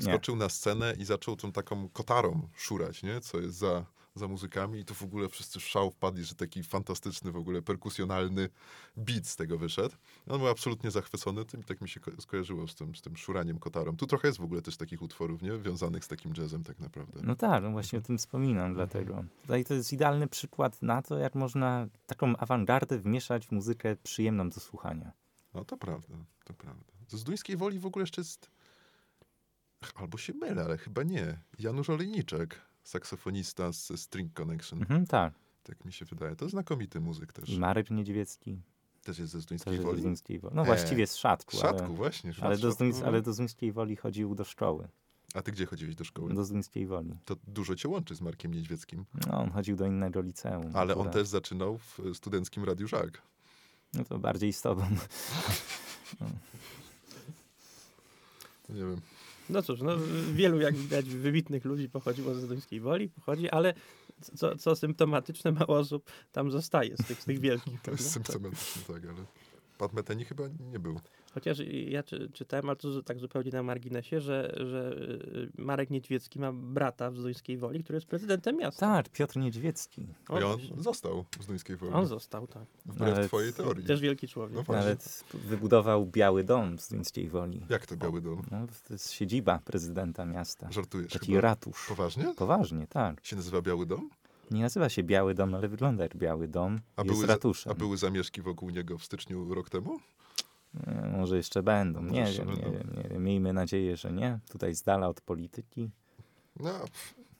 Wskoczył 0.00 0.36
na 0.36 0.48
scenę 0.48 0.94
i 0.98 1.04
zaczął 1.04 1.36
tą 1.36 1.52
taką 1.52 1.88
kotarą 1.88 2.48
szurać, 2.56 3.02
nie? 3.02 3.20
Co 3.20 3.40
jest 3.40 3.58
za, 3.58 3.86
za 4.16 4.28
muzykami 4.28 4.80
i 4.80 4.84
tu 4.84 4.94
w 4.94 5.02
ogóle 5.02 5.28
wszyscy 5.28 5.60
w 5.60 5.62
szał 5.62 5.90
wpadli, 5.90 6.24
że 6.24 6.34
taki 6.34 6.62
fantastyczny 6.62 7.32
w 7.32 7.36
ogóle 7.36 7.62
perkusjonalny 7.62 8.48
beat 8.96 9.26
z 9.26 9.36
tego 9.36 9.58
wyszedł. 9.58 9.94
On 10.28 10.38
był 10.38 10.48
absolutnie 10.48 10.90
zachwycony 10.90 11.44
tym 11.44 11.60
i 11.60 11.64
tak 11.64 11.80
mi 11.80 11.88
się 11.88 12.00
ko- 12.00 12.20
skojarzyło 12.20 12.68
z 12.68 12.74
tym, 12.74 12.94
z 12.94 13.02
tym 13.02 13.16
szuraniem 13.16 13.58
kotarą. 13.58 13.96
Tu 13.96 14.06
trochę 14.06 14.28
jest 14.28 14.38
w 14.38 14.42
ogóle 14.42 14.62
też 14.62 14.76
takich 14.76 15.02
utworów, 15.02 15.42
nie? 15.42 15.58
Wiązanych 15.58 16.04
z 16.04 16.08
takim 16.08 16.32
jazzem 16.36 16.64
tak 16.64 16.78
naprawdę. 16.78 17.20
No 17.24 17.34
tak, 17.36 17.62
no 17.62 17.70
właśnie 17.70 17.98
o 17.98 18.02
tym 18.02 18.18
wspominam, 18.18 18.74
dlatego. 18.74 19.24
Tutaj 19.42 19.64
to 19.64 19.74
jest 19.74 19.92
idealny 19.92 20.28
przykład 20.28 20.82
na 20.82 21.02
to, 21.02 21.18
jak 21.18 21.34
można 21.34 21.86
taką 22.06 22.36
awangardę 22.36 22.98
wmieszać 22.98 23.46
w 23.46 23.52
muzykę 23.52 23.96
przyjemną 23.96 24.50
do 24.50 24.60
słuchania. 24.60 25.12
No 25.54 25.64
to 25.64 25.76
prawda, 25.76 26.16
to 26.44 26.54
prawda. 26.54 26.92
Z 27.08 27.24
Duńskiej 27.24 27.56
Woli 27.56 27.78
w 27.78 27.86
ogóle 27.86 28.02
jeszcze 28.02 28.20
jest... 28.20 28.50
Albo 29.94 30.18
się 30.18 30.32
mylę, 30.34 30.64
ale 30.64 30.78
chyba 30.78 31.02
nie. 31.02 31.38
Janusz 31.58 31.90
Olejniczek, 31.90 32.60
saksofonista 32.86 33.72
z 33.72 34.00
String 34.00 34.32
Connection. 34.34 34.80
Mhm, 34.82 35.06
tak. 35.06 35.34
Tak 35.62 35.84
mi 35.84 35.92
się 35.92 36.04
wydaje. 36.04 36.36
To 36.36 36.48
znakomity 36.48 37.00
muzyk 37.00 37.32
też. 37.32 37.56
Marek 37.58 37.90
Niedźwiecki 37.90 38.60
Też 39.02 39.18
jest 39.18 39.32
ze 39.32 39.40
Zduńskiej 39.40 39.78
z 39.78 39.82
Woli. 39.82 40.02
No 40.52 40.62
E, 40.62 40.64
właściwie 40.64 41.06
z 41.06 41.16
Szatku, 41.16 41.56
W 41.56 41.60
Szatku, 41.60 41.84
ale, 41.84 41.94
właśnie. 41.94 42.32
ale, 42.40 42.56
do 42.58 42.70
Szatku. 42.70 42.92
Zduń, 42.92 43.06
ale 43.08 43.22
do 43.22 43.34
Duńskiej 43.34 43.72
Woli 43.72 43.96
chodził 43.96 44.34
do 44.34 44.44
szkoły. 44.44 44.88
A 45.34 45.42
ty 45.42 45.52
gdzie 45.52 45.66
chodziłeś 45.66 45.94
do 45.94 46.04
szkoły? 46.04 46.34
Do 46.34 46.44
Duńskiej 46.44 46.86
Woli. 46.86 47.14
To 47.24 47.36
dużo 47.46 47.74
cię 47.76 47.88
łączy 47.88 48.14
z 48.14 48.20
Markiem 48.20 48.54
Niedźwieckim. 48.54 49.04
No, 49.26 49.38
on 49.38 49.50
chodził 49.50 49.76
do 49.76 49.86
innego 49.86 50.20
liceum. 50.20 50.70
Ale 50.74 50.96
on 50.96 51.10
też 51.10 51.28
zaczynał 51.28 51.78
w 51.78 51.98
studenckim 52.14 52.64
Radiu 52.64 52.88
Żak. 52.88 53.22
No 53.94 54.04
to 54.04 54.18
bardziej 54.18 54.52
z 54.52 54.62
tobą. 54.62 54.82
Nie 58.68 58.80
wiem. 58.80 59.00
No 59.50 59.62
cóż, 59.62 59.80
no, 59.80 59.96
wielu, 60.32 60.60
jak 60.60 60.76
widać, 60.76 61.06
wybitnych 61.06 61.64
ludzi 61.64 61.88
pochodziło 61.88 62.34
z 62.34 62.48
Duńskiej 62.48 62.80
Woli, 62.80 63.08
pochodzi, 63.08 63.50
ale 63.50 63.74
co, 64.36 64.56
co 64.56 64.76
symptomatyczne, 64.76 65.52
mało 65.52 65.78
osób 65.78 66.10
tam 66.32 66.50
zostaje 66.50 66.96
z 66.96 67.06
tych, 67.06 67.22
z 67.22 67.24
tych 67.24 67.38
wielkich. 67.38 67.80
To 67.82 67.90
jest 67.90 68.10
symptomatyczne, 68.10 68.82
tak, 68.94 69.04
ale 69.04 69.24
Pat 69.78 69.92
Metheny 69.92 70.24
chyba 70.24 70.44
nie 70.72 70.78
był. 70.78 71.00
Chociaż 71.36 71.58
ja 71.88 72.02
czy, 72.02 72.30
czytałem, 72.32 72.66
ale 72.68 72.76
to 72.76 73.02
tak 73.02 73.18
zupełnie 73.18 73.50
na 73.50 73.62
marginesie, 73.62 74.20
że, 74.20 74.54
że 74.66 74.96
y, 75.58 75.62
Marek 75.62 75.90
Niedźwiecki 75.90 76.38
ma 76.40 76.52
brata 76.52 77.10
w 77.10 77.14
Duńskiej 77.14 77.58
Woli, 77.58 77.84
który 77.84 77.96
jest 77.96 78.06
prezydentem 78.06 78.56
miasta. 78.56 78.86
Tak, 78.86 79.08
Piotr 79.08 79.36
Niedźwiecki. 79.38 80.06
On 80.28 80.40
właśnie. 80.42 80.82
został 80.82 81.24
z 81.40 81.46
Duńskiej 81.46 81.76
Woli. 81.76 81.92
On 81.92 82.06
został, 82.06 82.46
tak. 82.46 82.62
Wbrew 82.86 83.16
Ale- 83.16 83.26
twojej 83.26 83.52
teorii. 83.52 83.86
Też 83.86 84.00
wielki 84.00 84.28
człowiek. 84.28 84.68
No. 84.68 84.74
Nawet 84.74 85.24
wybudował 85.34 86.06
Biały 86.06 86.44
Dom 86.44 86.78
z 86.78 86.88
Duńskiej 86.88 87.28
Woli. 87.28 87.60
Jak 87.68 87.86
to 87.86 87.96
Biały 87.96 88.20
Dom? 88.20 88.42
No, 88.50 88.66
to 88.88 88.94
jest 88.94 89.12
siedziba 89.12 89.58
prezydenta 89.64 90.24
miasta. 90.26 90.72
Żartujesz 90.72 91.12
Taki 91.12 91.26
chyba. 91.26 91.40
ratusz. 91.40 91.86
Poważnie? 91.88 92.34
Poważnie, 92.36 92.86
tak. 92.86 93.24
Się 93.26 93.36
nazywa 93.36 93.62
Biały 93.62 93.86
Dom? 93.86 94.10
Nie 94.50 94.62
nazywa 94.62 94.88
się 94.88 95.02
Biały 95.02 95.34
Dom, 95.34 95.54
ale 95.54 95.68
wygląda 95.68 96.02
jak 96.02 96.16
Biały 96.16 96.48
Dom. 96.48 96.80
A 96.96 97.02
jest 97.02 97.14
były, 97.14 97.26
ratuszem. 97.26 97.72
a 97.72 97.74
były 97.74 97.96
zamieszki 97.96 98.42
wokół 98.42 98.70
niego 98.70 98.98
w 98.98 99.04
styczniu 99.04 99.54
rok 99.54 99.70
temu? 99.70 99.98
E, 100.86 101.16
Może 101.16 101.36
jeszcze 101.36 101.62
będą. 101.62 102.02
Nie 102.02 102.20
jeszcze 102.20 102.44
wiem, 102.44 102.54
nie 102.54 102.62
będą. 102.62 102.78
wiem, 102.78 102.92
nie 102.96 103.08
wiem. 103.08 103.22
Miejmy 103.22 103.52
nadzieję, 103.52 103.96
że 103.96 104.12
nie. 104.12 104.38
Tutaj 104.50 104.74
z 104.74 104.82
dala 104.82 105.08
od 105.08 105.20
polityki. 105.20 105.90
No, 106.60 106.70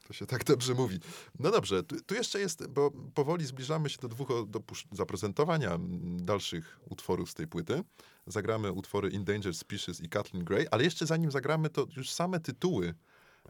to 0.07 0.13
się 0.13 0.27
tak 0.27 0.45
dobrze 0.45 0.75
mówi. 0.75 0.99
No 1.39 1.51
dobrze, 1.51 1.83
tu, 1.83 2.01
tu 2.01 2.15
jeszcze 2.15 2.41
jest, 2.41 2.67
bo 2.67 2.91
powoli 3.15 3.47
zbliżamy 3.47 3.91
się 3.91 3.99
do 4.01 4.09
dwóch 4.09 4.29
do 4.49 4.61
zaprezentowania 4.93 5.79
dalszych 6.17 6.81
utworów 6.91 7.31
z 7.31 7.35
tej 7.35 7.47
płyty. 7.47 7.83
Zagramy 8.27 8.73
utwory 8.73 9.09
Endangered 9.09 9.57
Species 9.57 10.01
i 10.01 10.09
Kathleen 10.09 10.45
Gray, 10.45 10.67
ale 10.71 10.85
jeszcze 10.85 11.07
zanim 11.07 11.31
zagramy, 11.31 11.71
to 11.71 11.87
już 11.97 12.11
same 12.11 12.41
tytuły 12.41 12.95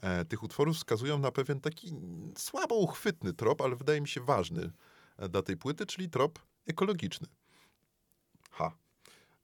e, 0.03 0.25
tych 0.25 0.43
utworów 0.43 0.77
wskazują 0.77 1.19
na 1.19 1.33
pewien 1.33 1.61
taki 1.61 1.93
słabo 2.37 2.75
uchwytny 2.75 3.33
trop, 3.33 3.61
ale 3.61 3.77
wydaje 3.77 4.01
mi 4.01 4.09
się 4.09 4.21
ważny 4.21 4.71
e, 5.19 5.29
dla 5.29 5.43
tej 5.43 5.57
płyty, 5.57 5.87
czyli 5.87 6.11
trop 6.11 6.39
ekologiczny. 6.67 7.27
Ha. 8.51 8.73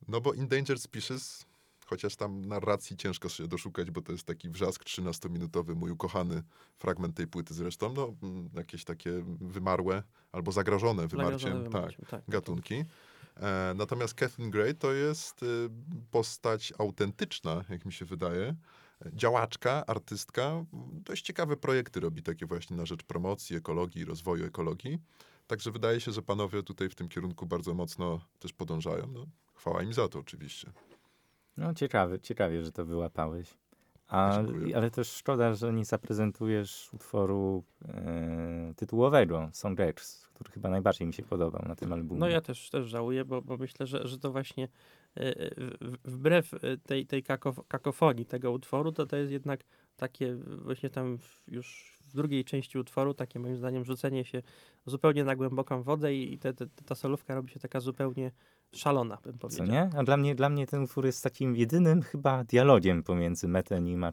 No 0.08 0.20
bo 0.20 0.34
Endangered 0.34 0.82
Species, 0.82 1.46
chociaż 1.86 2.16
tam 2.16 2.44
narracji 2.44 2.96
ciężko 2.96 3.28
się 3.28 3.48
doszukać, 3.48 3.90
bo 3.90 4.02
to 4.02 4.12
jest 4.12 4.24
taki 4.24 4.50
wrzask 4.50 4.84
13-minutowy, 4.84 5.74
mój 5.74 5.90
ukochany 5.90 6.42
fragment 6.78 7.16
tej 7.16 7.26
płyty 7.26 7.54
zresztą, 7.54 7.92
no 7.92 8.14
mm, 8.22 8.50
jakieś 8.54 8.84
takie 8.84 9.10
wymarłe 9.40 10.02
albo 10.32 10.52
zagrożone 10.52 11.08
wymarciem, 11.08 11.38
Zagrożone 11.38 11.64
tak, 11.64 11.72
wymarciem, 11.72 12.04
tak. 12.10 12.22
gatunki. 12.28 12.84
E, 13.36 13.74
natomiast 13.76 14.14
Catherine 14.14 14.50
Gray 14.50 14.74
to 14.74 14.92
jest 14.92 15.42
y, 15.42 15.46
postać 16.10 16.72
autentyczna, 16.78 17.64
jak 17.68 17.84
mi 17.84 17.92
się 17.92 18.04
wydaje. 18.04 18.54
Działaczka, 19.12 19.86
artystka. 19.86 20.64
Dość 20.92 21.22
ciekawe 21.24 21.56
projekty 21.56 22.00
robi 22.00 22.22
takie 22.22 22.46
właśnie 22.46 22.76
na 22.76 22.86
rzecz 22.86 23.02
promocji 23.02 23.56
ekologii, 23.56 24.04
rozwoju 24.04 24.44
ekologii. 24.44 24.98
Także 25.46 25.70
wydaje 25.70 26.00
się, 26.00 26.12
że 26.12 26.22
panowie 26.22 26.62
tutaj 26.62 26.88
w 26.88 26.94
tym 26.94 27.08
kierunku 27.08 27.46
bardzo 27.46 27.74
mocno 27.74 28.20
też 28.38 28.52
podążają. 28.52 29.06
No, 29.06 29.26
chwała 29.54 29.82
im 29.82 29.92
za 29.92 30.08
to 30.08 30.18
oczywiście. 30.18 30.72
No 31.56 31.74
ciekawe, 31.74 32.20
ciekawie, 32.20 32.64
że 32.64 32.72
to 32.72 32.84
wyłapałeś. 32.84 33.54
A, 34.08 34.42
ale 34.74 34.90
też 34.90 35.08
szkoda, 35.12 35.54
że 35.54 35.72
nie 35.72 35.84
zaprezentujesz 35.84 36.90
utworu 36.92 37.64
e, 37.88 38.74
tytułowego 38.76 39.50
Song 39.52 39.80
X, 39.80 40.28
który 40.34 40.50
chyba 40.50 40.68
najbardziej 40.70 41.06
mi 41.06 41.14
się 41.14 41.22
podobał 41.22 41.62
na 41.68 41.76
tym 41.76 41.92
albumie. 41.92 42.20
No 42.20 42.28
ja 42.28 42.40
też, 42.40 42.70
też 42.70 42.86
żałuję, 42.86 43.24
bo, 43.24 43.42
bo 43.42 43.56
myślę, 43.56 43.86
że, 43.86 44.08
że 44.08 44.18
to 44.18 44.32
właśnie 44.32 44.64
e, 45.16 45.20
e, 45.20 45.50
w- 45.80 45.98
wbrew 46.04 46.54
e, 46.54 46.58
tej, 46.76 47.06
tej 47.06 47.22
kakof- 47.24 47.62
kakofonii 47.68 48.26
tego 48.26 48.52
utworu, 48.52 48.92
to 48.92 49.06
to 49.06 49.16
jest 49.16 49.32
jednak 49.32 49.60
takie 49.96 50.34
właśnie 50.64 50.90
tam 50.90 51.18
już 51.48 51.98
w 52.08 52.16
drugiej 52.16 52.44
części 52.44 52.78
utworu, 52.78 53.14
takie 53.14 53.38
moim 53.38 53.56
zdaniem 53.56 53.84
rzucenie 53.84 54.24
się 54.24 54.42
zupełnie 54.86 55.24
na 55.24 55.36
głęboką 55.36 55.82
wodę 55.82 56.14
i 56.14 56.38
te, 56.38 56.54
te, 56.54 56.66
ta 56.66 56.94
solówka 56.94 57.34
robi 57.34 57.50
się 57.50 57.60
taka 57.60 57.80
zupełnie 57.80 58.32
szalona, 58.72 59.18
bym 59.24 59.32
Co 59.32 59.38
powiedział. 59.38 59.66
nie? 59.66 59.90
A 59.96 60.02
dla 60.02 60.16
mnie, 60.16 60.34
dla 60.34 60.48
mnie 60.48 60.66
ten 60.66 60.82
utwór 60.82 61.06
jest 61.06 61.22
takim 61.22 61.56
jedynym 61.56 62.02
chyba 62.02 62.44
dialogiem 62.44 63.02
pomiędzy 63.02 63.48
Metenim 63.48 64.04
a 64.04 64.12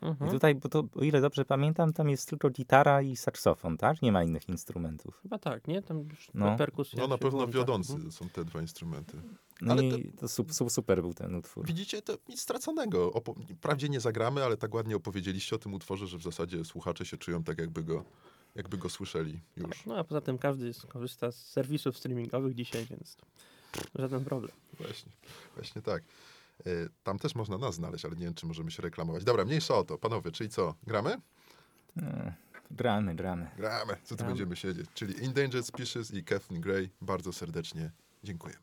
Colemanem. 0.00 0.18
I 0.20 0.22
Mhm. 0.24 0.30
tutaj, 0.32 0.54
bo 0.54 0.68
to, 0.68 0.84
o 0.94 1.02
ile 1.04 1.20
dobrze 1.20 1.44
pamiętam, 1.44 1.92
tam 1.92 2.08
jest 2.10 2.28
tylko 2.28 2.50
gitara 2.50 3.02
i 3.02 3.16
saksofon, 3.16 3.76
tak? 3.76 4.02
Nie 4.02 4.12
ma 4.12 4.22
innych 4.24 4.48
instrumentów. 4.48 5.18
Chyba 5.22 5.38
tak, 5.38 5.68
nie? 5.68 5.82
Tam 5.82 5.98
już 5.98 6.30
No. 6.34 6.56
perkusja 6.56 6.98
No 7.02 7.08
na 7.08 7.18
pewno 7.18 7.38
włącza. 7.38 7.58
wiodący 7.58 7.92
Mhm. 7.92 8.12
są 8.12 8.28
te 8.28 8.44
dwa 8.44 8.60
instrumenty. 8.60 9.16
No 9.60 9.72
Ale 9.72 9.84
i 9.84 10.12
to 10.12 10.28
su, 10.28 10.44
su, 10.50 10.70
super 10.70 11.00
był 11.02 11.14
ten 11.14 11.34
utwór. 11.34 11.66
Widzicie, 11.66 12.02
to 12.02 12.18
nic 12.28 12.40
straconego. 12.40 13.10
Opo- 13.10 13.54
Wprawdzie 13.56 13.88
nie 13.88 14.00
zagramy, 14.00 14.44
ale 14.44 14.56
tak 14.56 14.74
ładnie 14.74 14.96
opowiedzieliście 14.96 15.56
o 15.56 15.58
tym 15.58 15.74
utworze, 15.74 16.06
że 16.06 16.18
w 16.18 16.22
zasadzie 16.22 16.64
słuchacze 16.64 17.04
się 17.06 17.16
czują 17.16 17.42
tak, 17.42 17.58
jakby 17.58 17.82
go, 17.82 18.04
jakby 18.54 18.78
go 18.78 18.88
słyszeli 18.88 19.40
już. 19.56 19.86
No 19.86 19.96
a 19.96 20.04
poza 20.04 20.20
tym 20.20 20.38
każdy 20.38 20.72
korzysta 20.88 21.32
z 21.32 21.36
serwisów 21.46 21.98
streamingowych 21.98 22.54
dzisiaj, 22.54 22.86
więc 22.90 23.16
żaden 23.94 24.24
problem. 24.24 24.52
Właśnie, 24.78 25.12
właśnie 25.54 25.82
tak. 25.82 26.02
E, 26.66 26.70
Tam 27.02 27.18
też 27.18 27.34
można 27.34 27.58
nas 27.58 27.74
znaleźć, 27.74 28.04
ale 28.04 28.16
nie 28.16 28.24
wiem, 28.24 28.34
czy 28.34 28.46
możemy 28.46 28.70
się 28.70 28.82
reklamować. 28.82 29.24
Dobra, 29.24 29.44
mniejsza 29.44 29.74
o 29.74 29.84
to. 29.84 29.98
Panowie, 29.98 30.30
czyli 30.32 30.50
co? 30.50 30.74
Gramy? 30.86 31.16
E, 31.96 32.34
gramy, 32.70 33.14
gramy. 33.14 33.50
Gramy. 33.56 33.92
Co 34.02 34.08
tu 34.08 34.16
Gramy. 34.16 34.30
będziemy 34.30 34.56
siedzieć? 34.56 34.86
Czyli 34.94 35.24
Endangered 35.24 35.66
Species 35.66 36.14
i 36.14 36.24
Kathleen 36.24 36.60
Gray. 36.62 36.90
Bardzo 37.00 37.32
serdecznie 37.32 37.90
dziękujemy. 38.24 38.60